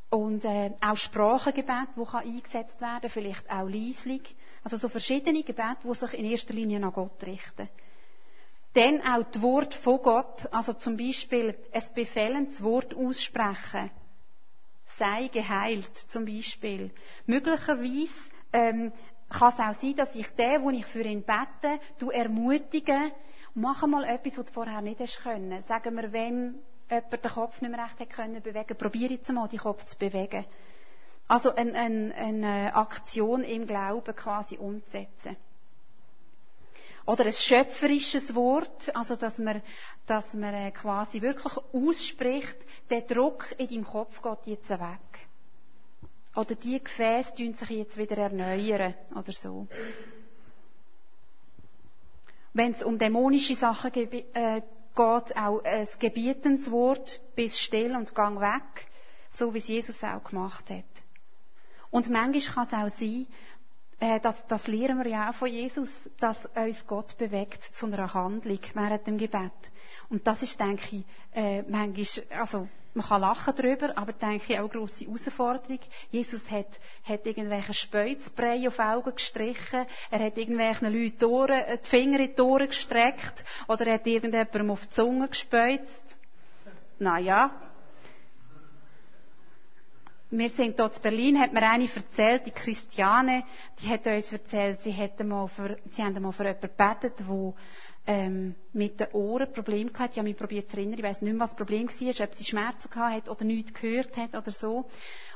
[0.09, 4.35] Und äh, auch Sprachengebet, wo kann eingesetzt werden, vielleicht auch leislich.
[4.63, 7.69] Also so verschiedene Gebete, die sich in erster Linie an Gott richten.
[8.73, 13.91] Dann auch das Wort von Gott, also zum Beispiel ein befehlendes Wort aussprechen.
[14.97, 16.91] Sei geheilt, zum Beispiel.
[17.25, 18.13] Möglicherweise
[18.53, 18.93] ähm,
[19.29, 21.79] kann es auch sein, dass ich den, wo ich für ihn bete,
[22.11, 23.11] ermutige,
[23.53, 25.61] mach mal etwas, was du vorher nicht hast können.
[25.63, 29.47] Sagen wir, wenn jemand den Kopf nicht mehr recht hat können bewegen, probiere jetzt mal,
[29.47, 30.45] den Kopf zu bewegen.
[31.27, 35.37] Also eine, eine, eine Aktion im Glauben quasi umzusetzen.
[37.05, 39.61] Oder ein schöpferisches Wort, also dass man,
[40.05, 42.57] dass man äh, quasi wirklich ausspricht,
[42.89, 45.27] der Druck in deinem Kopf geht jetzt weg.
[46.35, 49.67] Oder die Gefäße tun sich jetzt wieder erneuern oder so.
[52.53, 54.61] Wenn es um dämonische Sachen geht, äh,
[54.95, 58.87] geht auch ein Gebietenswort bis still und gang weg,
[59.29, 60.83] so wie es Jesus auch gemacht hat.
[61.89, 63.27] Und manchmal kann es auch sein,
[64.21, 68.59] das, das lernen wir ja auch von Jesus, dass uns Gott bewegt zu einer Handlung
[68.73, 69.51] während dem Gebet.
[70.09, 74.59] Und das ist, denke ich, äh, manchmal, also man kann lachen darüber, aber denke ich
[74.59, 75.79] auch eine grosse Herausforderung.
[76.09, 76.67] Jesus hat,
[77.03, 82.35] hat irgendwelche Speuzbrei auf Augen gestrichen, er hat irgendwelchen Leuten die, Ohren, die Finger in
[82.35, 86.17] die Ohren gestreckt oder er hat irgendjemandem auf die Zunge gespeuzt.
[86.99, 87.51] Naja.
[90.33, 93.43] Wir sind dort in Berlin, hat mir eine erzählt, die Christiane,
[93.81, 97.53] die hat uns erzählt, sie, hätte mal für, sie haben mal für jemanden gebetet, der
[98.07, 100.11] ähm, mit den Ohren Probleme gehabt.
[100.13, 100.97] Ich habe mich probiert zu erinnern.
[100.99, 103.73] Ich weiß nicht mehr, was das Problem war, ob sie Schmerzen gehabt hat oder nichts
[103.73, 104.89] gehört hat oder so.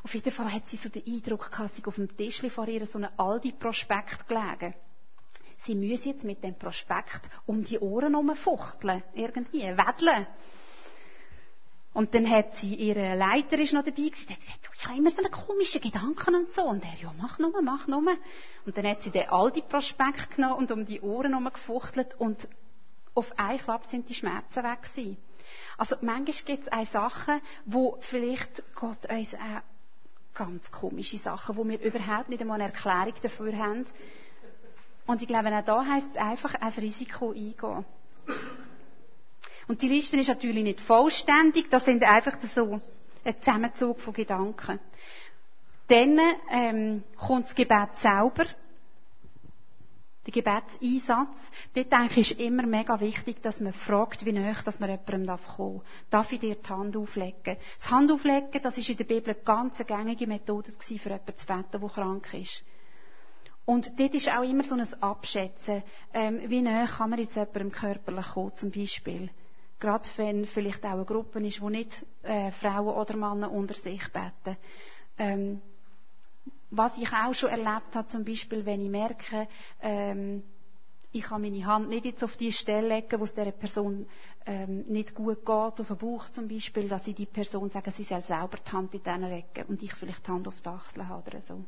[0.04, 2.86] Auf jeden Fall hat sie so den Eindruck gehabt, sie auf dem Tisch vor ihr
[2.86, 4.74] so einen Aldi-Prospekt gelegen.
[5.58, 9.04] Sie müssen jetzt mit dem Prospekt um die Ohren herumfuchteln.
[9.14, 10.26] Irgendwie, wedeln.
[11.96, 15.12] Und dann hat sie, ihre Leiter ist noch dabei gewesen, hat gesagt, ich habe immer
[15.12, 16.64] so einen komischen Gedanken und so.
[16.64, 18.04] Und er, ja, mach nur, mach nur.
[18.66, 22.50] Und dann hat sie den Aldi-Prospekt genommen und um die Ohren gefuchtelt und
[23.14, 25.16] auf einen Klapp sind die Schmerzen weg gewesen.
[25.78, 29.62] Also manchmal gibt es auch Sachen, wo vielleicht Gott uns auch
[30.34, 33.86] ganz komische Sachen, wo wir überhaupt nicht einmal eine Erklärung dafür haben.
[35.08, 37.86] Und ich glaube, auch da heisst es einfach, ein Risiko eingehen.
[39.68, 42.80] Und die Liste ist natürlich nicht vollständig, das sind einfach so
[43.24, 44.80] ein Zusammenzug von Gedanken.
[45.88, 46.20] Dann
[46.52, 48.46] ähm, kommt das Gebet selber,
[50.26, 51.52] der Gebetseinsatz.
[51.76, 55.38] Dort denke ich, ist immer mega wichtig, dass man fragt, wie nahe dass man jemandem
[55.56, 55.86] kommen darf.
[56.10, 57.58] Darf ich dir die Hand auflegen?
[57.78, 61.80] Das Handauflegen, das ist in der Bibel eine ganz gängige Methode für jemanden zu beten,
[61.80, 62.64] der krank ist.
[63.66, 67.72] Und dort ist auch immer so ein Abschätzen, ähm, wie nahe kann man jetzt jemandem
[67.72, 69.30] körperlich kommen, zum Beispiel.
[69.80, 74.02] Gerade wenn vielleicht auch eine Gruppe ist, wo nicht äh, Frauen oder Männer unter sich
[74.12, 74.58] beten.
[75.18, 75.62] Ähm,
[76.72, 79.48] was ich auch schon erlebt habe, zum Beispiel, wenn ich merke,
[79.82, 80.44] ähm,
[81.12, 84.06] ich kann meine Hand nicht jetzt auf die Stelle legen, wo es der Person
[84.46, 88.04] ähm, nicht gut geht, auf den Bauch zum Beispiel, dass ich die Person sage, sie
[88.04, 91.08] soll selber die Hand in den legen und ich vielleicht die Hand auf die Achsel
[91.08, 91.64] habe oder so.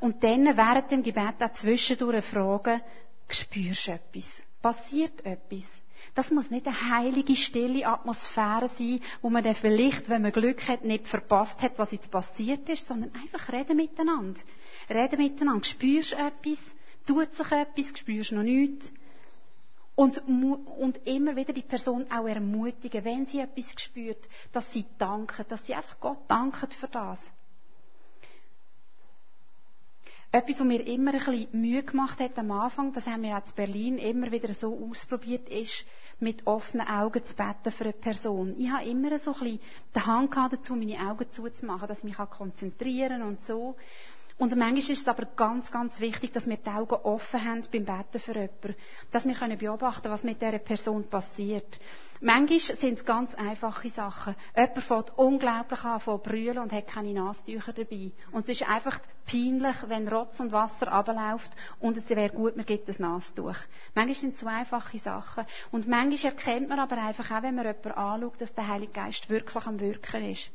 [0.00, 2.80] Und dann während dem Gebet auch zwischendurch fragen,
[3.34, 4.24] spürst etwas?
[4.62, 5.64] Passiert etwas?
[6.14, 10.66] Das muss nicht eine heilige, stille Atmosphäre sein, wo man dann vielleicht, wenn man Glück
[10.66, 14.40] hat, nicht verpasst hat, was jetzt passiert ist, sondern einfach reden miteinander.
[14.88, 15.64] Reden miteinander.
[15.64, 16.58] Spürst etwas?
[17.06, 17.98] Tut sich etwas?
[17.98, 18.92] Spürst noch nichts?
[19.94, 25.44] Und, und immer wieder die Person auch ermutigen, wenn sie etwas spürt, dass sie danken,
[25.48, 27.20] dass sie einfach Gott danken für das.
[30.32, 33.44] Etwas, was mir immer ein bisschen Mühe gemacht hat am Anfang, das haben wir auch
[33.44, 35.84] in Berlin immer wieder so ausprobiert, ist,
[36.20, 38.54] mit offenen Augen zu beten für eine Person.
[38.56, 39.60] Ich habe immer so ein bisschen
[39.92, 43.74] den Hang dazu, meine Augen zuzumachen, dass ich mich konzentrieren kann und so.
[44.38, 47.84] Und manchmal ist es aber ganz, ganz wichtig, dass wir die Augen offen haben beim
[47.84, 48.76] Beten für jemanden.
[49.10, 51.80] Dass wir können beobachten was mit dieser Person passiert.
[52.22, 54.36] Manchmal sind es ganz einfache Sachen.
[54.54, 58.12] Jemand fängt unglaublich an zu brüllen und hat keine Nasentücher dabei.
[58.30, 62.66] Und es ist einfach peinlich, wenn Rotz und Wasser abläuft und es wäre gut, man
[62.66, 63.56] gibt ein Nasentuch.
[63.94, 65.46] Manchmal sind es so einfache Sachen.
[65.70, 69.30] Und manchmal erkennt man aber einfach auch, wenn man jemanden anschaut, dass der Heilige Geist
[69.30, 70.50] wirklich am Wirken ist.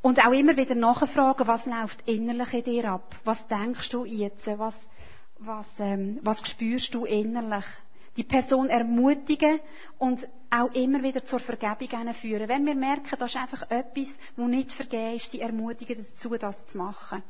[0.00, 3.14] Und auch immer wieder nachfragen, was läuft innerlich in dir ab?
[3.24, 4.46] Was denkst du jetzt?
[4.58, 4.74] Was,
[5.38, 7.64] was, ähm, was spürst du innerlich?
[8.16, 9.60] Die Person ermutigen
[9.98, 12.48] und auch immer wieder zur Vergebung führen.
[12.48, 16.66] Wenn wir merken, das ist einfach etwas, wo nicht vergeben ist, sie ermutigen dazu, das
[16.68, 17.22] zu machen.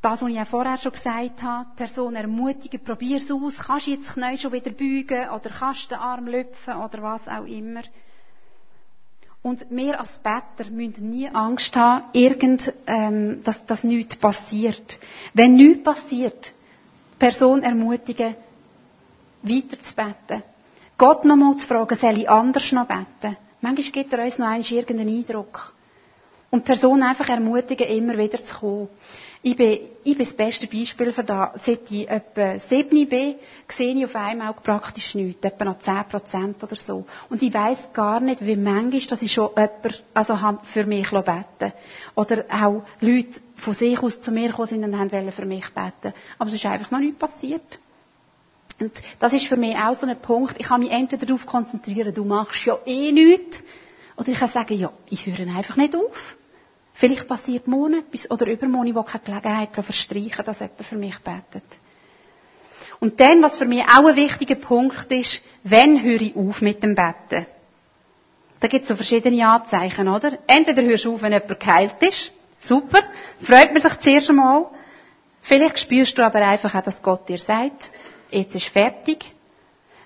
[0.00, 3.86] Das, was ich ja vorher schon gesagt habe, die Person ermutigen, probier es aus, kannst
[3.86, 7.44] du jetzt das Knie schon wieder beugen oder kannst den Arm lüpfen oder was auch
[7.46, 7.82] immer.
[9.44, 14.98] Und wir als Better müssen nie Angst haben, irgend, ähm, dass, dass nichts passiert.
[15.34, 16.54] Wenn nichts passiert,
[17.18, 18.36] Person ermutigen,
[19.42, 20.42] weiter zu beten.
[20.96, 23.36] Gott nochmal zu fragen, soll ich anders noch beten?
[23.60, 25.74] Manchmal gibt er uns noch einmal irgendeinen Eindruck.
[26.50, 28.88] Und die Person einfach ermutigen, immer wieder zu kommen.
[29.46, 31.66] Ich bin, ich bin das beste Beispiel für das.
[31.66, 33.34] Seit ich etwa 7 bin,
[33.68, 35.44] sehe ich auf einmal auch praktisch nichts.
[35.44, 37.04] Etwa noch 10 Prozent oder so.
[37.28, 41.74] Und ich weiss gar nicht, wie manchmal, dass ich schon jemand, also für mich beten
[42.14, 46.14] Oder auch Leute von sich aus zu mir gekommen sind und haben für mich beten.
[46.38, 47.78] Aber es ist einfach noch nichts passiert.
[48.80, 50.54] Und das ist für mich auch so ein Punkt.
[50.58, 53.62] Ich kann mich entweder darauf konzentrieren, du machst ja eh nichts.
[54.16, 56.34] Oder ich kann sagen, ja, ich höre einfach nicht auf.
[56.96, 61.64] Vielleicht passiert morgen etwas oder übermorgen, wo keine Gelegenheit verstreichen dass jemand für mich betet.
[63.00, 66.82] Und dann, was für mich auch ein wichtiger Punkt ist, wenn höre ich auf mit
[66.84, 67.46] dem Betten?
[68.60, 70.38] Da gibt es so verschiedene Anzeichen, oder?
[70.46, 72.32] Entweder hörst du auf, wenn jemand geheilt ist.
[72.60, 73.00] Super.
[73.42, 74.66] Freut man sich zuerst einmal.
[75.42, 77.90] Vielleicht spürst du aber einfach auch, dass Gott dir sagt,
[78.30, 79.32] jetzt ist fertig.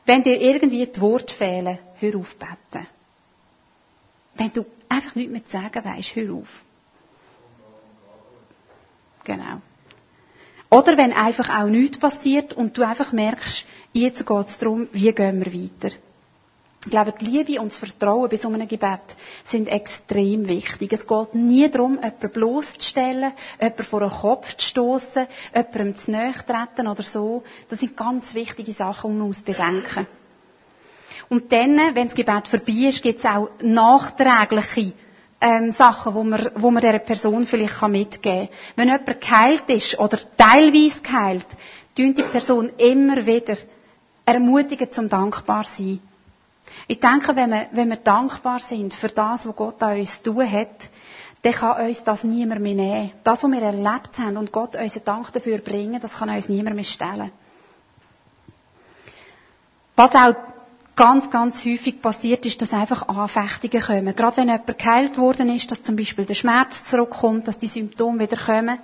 [0.06, 2.86] Wenn dir irgendwie die Worte fehlen, hör auf beten.
[4.34, 6.48] Wenn du einfach nichts mehr zu sagen weißt, hör auf.
[9.28, 9.60] Genau.
[10.70, 15.12] Oder wenn einfach auch nichts passiert und du einfach merkst, jetzt geht es darum, wie
[15.12, 15.94] gehen wir weiter.
[16.84, 19.02] Ich glaube, die Liebe und das Vertrauen bei so einem Gebet
[19.44, 20.92] sind extrem wichtig.
[20.94, 26.32] Es geht nie darum, jemanden bloßzustellen, jemanden vor den Kopf zu stoßen, jemandem zu nahe
[26.32, 27.42] treten oder so.
[27.68, 30.06] Das sind ganz wichtige Sachen, um uns zu bedenken.
[31.28, 34.94] Und dann, wenn das Gebet vorbei ist, gibt es auch nachträgliche
[35.40, 38.56] ähm, Sachen, wo man, wo man dieser Person vielleicht mitgeben kann.
[38.76, 41.46] Wenn jemand geheilt ist oder teilweise geheilt,
[41.96, 43.56] tun die Person immer wieder
[44.24, 46.00] ermutigen zum dankbar sein.
[46.86, 50.50] Ich denke, wenn wir, wenn wir dankbar sind für das, was Gott an uns tun
[50.50, 50.88] hat,
[51.42, 53.12] dann kann uns das niemand mehr nehmen.
[53.24, 56.74] Das, was wir erlebt haben und Gott unseren Dank dafür bringen, das kann uns niemand
[56.76, 57.30] mehr stellen.
[59.94, 60.34] Was auch
[60.98, 64.16] ganz, ganz häufig passiert ist, dass einfach Anfechtungen kommen.
[64.16, 68.18] Gerade wenn jemand geheilt worden ist, dass zum Beispiel der Schmerz zurückkommt, dass die Symptome
[68.18, 68.78] wieder kommen.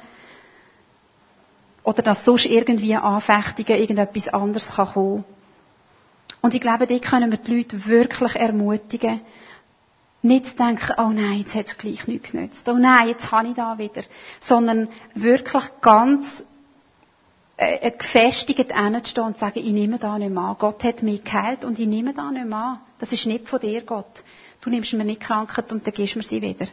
[1.83, 5.25] Oder dass sonst irgendwie Anfechtungen, irgendetwas anderes kann kommen.
[6.41, 9.21] Und ich glaube, da können wir die Leute wirklich ermutigen,
[10.23, 12.69] nicht zu denken, oh nein, jetzt hat es gleich nichts genützt.
[12.69, 14.03] Oh nein, jetzt habe ich da wieder.
[14.41, 16.45] Sondern wirklich ganz
[17.57, 20.57] äh, gefestigt hinzustehen und zu sagen, ich nehme da nicht mehr an.
[20.59, 22.81] Gott hat mich geheilt und ich nehme da nicht mehr an.
[22.99, 24.23] Das ist nicht von dir, Gott.
[24.61, 26.67] Du nimmst mir nicht Krankheit und dann gibst mir sie wieder.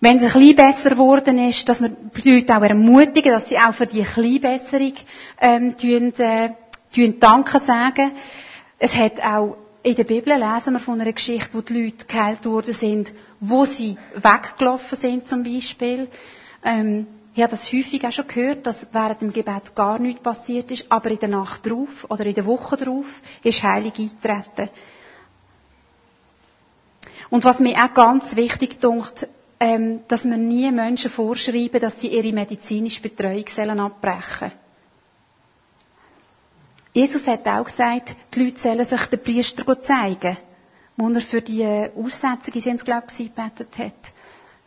[0.00, 3.56] Wenn es ein bisschen besser geworden ist, dass wir die Leute auch ermutigen, dass sie
[3.58, 4.92] auch für die Kleinbesserung
[5.40, 6.50] ähm, tun, äh,
[6.94, 8.12] tun Danke sagen.
[8.78, 12.44] Es hat auch in der Bibel lesen wir von einer Geschichte, wo die Leute geheilt
[12.44, 16.08] worden sind, wo sie weggelaufen sind zum Beispiel.
[16.64, 20.70] Ähm, ich habe das häufig auch schon gehört, dass während dem Gebet gar nichts passiert
[20.70, 23.06] ist, aber in der Nacht drauf oder in der Woche drauf
[23.42, 24.70] ist Heilig eingetreten.
[27.30, 29.26] Und was mir auch ganz wichtig dunkt,
[29.58, 34.52] ähm, dass wir nie Menschen vorschreiben, dass sie ihre medizinische Betreuung sollen abbrechen
[36.94, 40.36] Jesus hat auch gesagt, die Leute sollen sich den Priester zeigen,
[40.96, 44.13] wo er für die Aussetzung, sie haben es, glaube gebetet hat.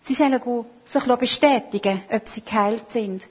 [0.07, 0.39] Sie sollen
[0.85, 3.27] sich bestätigen, ob sie geheilt sind.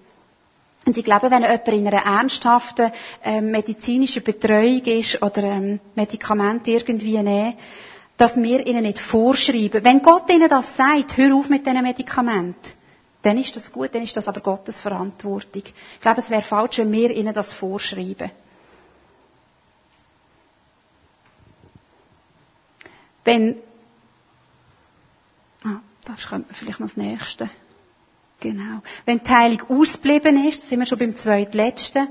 [0.84, 2.92] Und ich glaube, wenn jemand in einer ernsthaften
[3.24, 7.54] äh, medizinischen Betreuung ist oder ähm, Medikamente irgendwie nehmen,
[8.18, 9.82] dass wir ihnen nicht vorschreiben.
[9.82, 12.70] Wenn Gott ihnen das sagt, hör auf mit diesen Medikamenten,
[13.22, 15.62] dann ist das gut, dann ist das aber Gottes Verantwortung.
[15.64, 18.30] Ich glaube, es wäre falsch, wenn wir ihnen das vorschreiben.
[23.24, 23.56] Wenn
[26.06, 27.50] das kommt vielleicht noch das Nächste.
[28.40, 28.82] Genau.
[29.04, 32.08] Wenn die Heilung ausgeblieben ist, sind wir schon beim zweitletzten.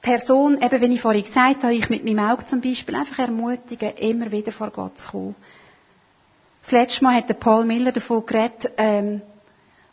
[0.00, 3.96] Person, eben, wie ich vorhin gesagt habe, ich mit meinem Auge zum Beispiel, einfach ermutigen,
[3.96, 5.34] immer wieder vor Gott zu kommen.
[6.62, 9.22] Das letzte Mal hat Paul Miller davon geredet, ähm,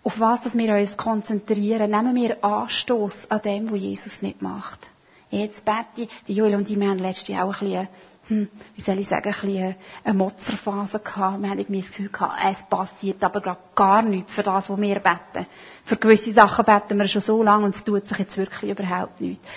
[0.04, 1.90] auf was dass wir uns konzentrieren.
[1.90, 4.90] Nehmen wir Anstoß an dem, was Jesus nicht macht.
[5.32, 7.88] Jetzt bete ich, die Joel und wir haben letztes Jahr auch ein bisschen
[8.28, 11.42] hm, wie soll ich sagen, ein bisschen eine Motzerphase gehabt.
[11.42, 14.82] Wir haben irgendwie das Gefühl gehabt, es passiert aber gerade gar nichts für das, was
[14.82, 15.46] wir beten.
[15.86, 19.22] Für gewisse Sachen beten wir schon so lange und es tut sich jetzt wirklich überhaupt
[19.22, 19.48] nichts.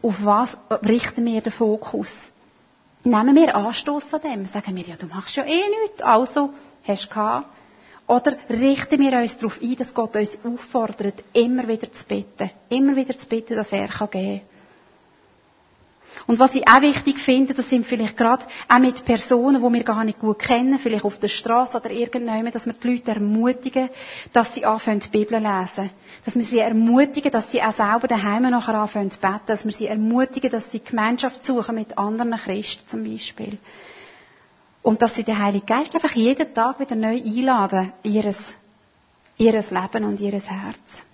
[0.00, 0.56] Auf was
[0.86, 2.16] richten wir den Fokus?
[3.04, 4.46] Nehmen wir Anstoß an dem?
[4.46, 6.54] Sagen wir, ja, du machst ja eh nichts, also
[6.86, 7.46] hast du gehabt.
[8.06, 12.50] Oder richten wir uns darauf ein, dass Gott uns auffordert, immer wieder zu beten.
[12.68, 14.40] Immer wieder zu beten, dass er geben kann.
[16.26, 19.84] Und was ich auch wichtig finde, das sind vielleicht gerade auch mit Personen, die wir
[19.84, 23.88] gar nicht gut kennen, vielleicht auf der Straße oder irgendjemand, dass wir die Leute ermutigen,
[24.32, 25.90] dass sie anfangen, die Bibel lesen.
[26.24, 29.40] Dass wir sie ermutigen, dass sie auch selber daheim nachher anfangen zu beten.
[29.46, 33.58] Dass wir sie ermutigen, dass sie Gemeinschaft suchen mit anderen Christen zum Beispiel.
[34.82, 38.54] Und dass sie den Heiligen Geist einfach jeden Tag wieder neu einladen, ihres,
[39.36, 41.04] ihres Leben und ihres Herz.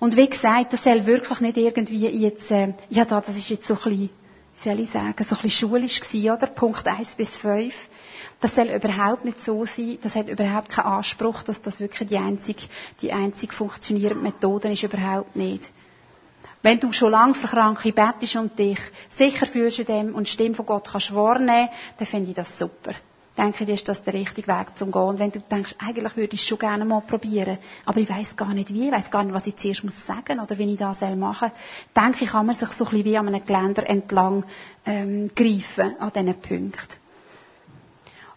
[0.00, 3.66] Und wie gesagt, das soll wirklich nicht irgendwie jetzt, äh, ja da, das ist jetzt
[3.66, 4.10] so ein bisschen,
[4.64, 6.46] soll ich sagen, so ein bisschen schulisch gewesen, oder?
[6.46, 7.74] Punkt 1 bis 5.
[8.40, 12.16] Das soll überhaupt nicht so sein, das hat überhaupt keinen Anspruch, dass das wirklich die
[12.16, 12.62] einzige,
[13.02, 15.70] die einzig funktionierende Methode ist, überhaupt nicht.
[16.62, 18.78] Wenn du schon lange für Kranke bettest und dich
[19.10, 22.58] sicher fühlst in dem und die Stimme von Gott kannst wahrnehmen, dann finde ich das
[22.58, 22.94] super
[23.40, 25.02] denke ich, ist das der richtige Weg zum Gehen.
[25.02, 28.36] Und wenn du denkst, eigentlich würde ich es schon gerne mal probieren, aber ich weiß
[28.36, 30.76] gar nicht wie, ich weiß gar nicht, was ich zuerst muss sagen oder wie ich
[30.76, 33.88] das machen soll, denke ich, kann man sich so ein bisschen wie an einem Geländer
[33.88, 34.44] entlang
[34.84, 37.00] ähm, greifen an diesen Punkten.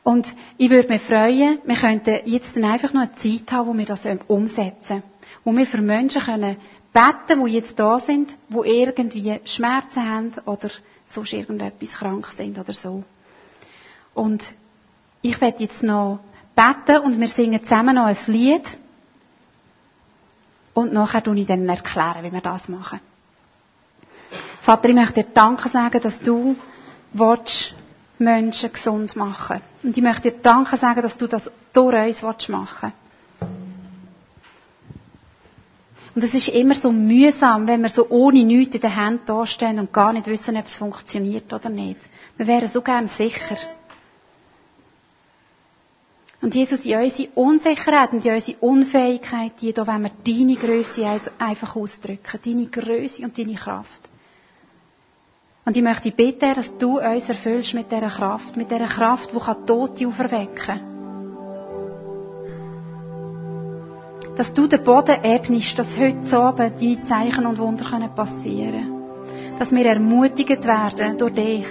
[0.04, 0.28] Und
[0.58, 3.86] ich würde mich freuen, wir könnten jetzt dann einfach noch eine Zeit haben, wo wir
[3.86, 5.04] das umsetzen.
[5.46, 6.58] Wo wir für Menschen können
[6.94, 10.70] beten, die jetzt da sind, die irgendwie Schmerzen haben oder
[11.08, 13.04] sonst irgendetwas krank sind oder so.
[14.14, 14.44] Und
[15.24, 16.20] ich werde jetzt noch
[16.56, 18.66] beten und wir singen zusammen noch ein Lied.
[20.74, 23.00] Und nachher tue ich dann erklären, wie wir das machen.
[24.62, 26.56] Vater, ich möchte dir Danke sagen, dass du
[27.14, 27.74] willst,
[28.20, 29.62] Menschen gesund machen.
[29.82, 33.04] Und ich möchte dir Danke sagen, dass du das durch uns machen willst.
[36.16, 39.80] Und es ist immer so mühsam, wenn wir so ohne nichts in den Händen dastehen
[39.80, 42.00] und gar nicht wissen, ob es funktioniert oder nicht.
[42.38, 43.58] Wir wären so gern sicher.
[46.44, 51.08] Und Jesus, in unsere Unsicherheit und in unsere Unfähigkeit, die da wollen wir deine Größe
[51.40, 52.40] einfach ausdrücken.
[52.44, 54.10] Deine Größe und deine Kraft.
[55.66, 59.66] Und ich möchte bitten, dass du uns erfüllst mit dieser Kraft, mit dieser Kraft, die
[59.66, 60.82] Tote auferwecken kann.
[64.36, 69.60] Dass du den Boden ebnest, dass heute Abend deine Zeichen und Wunder passieren können.
[69.60, 71.68] Dass wir ermutigt werden durch dich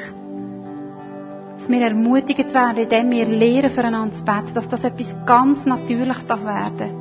[1.62, 6.26] dass wir ermutigt werden, indem wir lernen, füreinander zu beten, dass das etwas ganz Natürliches
[6.26, 6.98] darf werden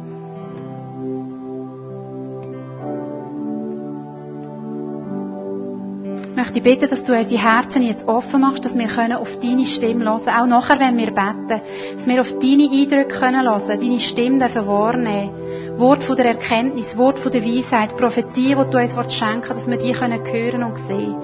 [6.29, 9.65] Ich möchte bitten, dass du unsere Herzen jetzt offen machst, dass wir können auf deine
[9.65, 11.61] Stimme hören auch nachher, wenn wir beten,
[11.95, 15.31] dass wir auf deine Eindrücke können hören, deine Stimme dürfen wahrnehmen.
[15.77, 19.77] Wort von der Erkenntnis, Wort von der Weisheit, Prophetie, die du uns schenken dass wir
[19.77, 21.15] die können hören und sehen.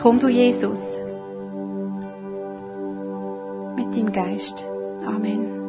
[0.00, 1.01] Komm du, Jesus.
[3.92, 4.64] Deinem Geist.
[5.06, 5.61] Amen.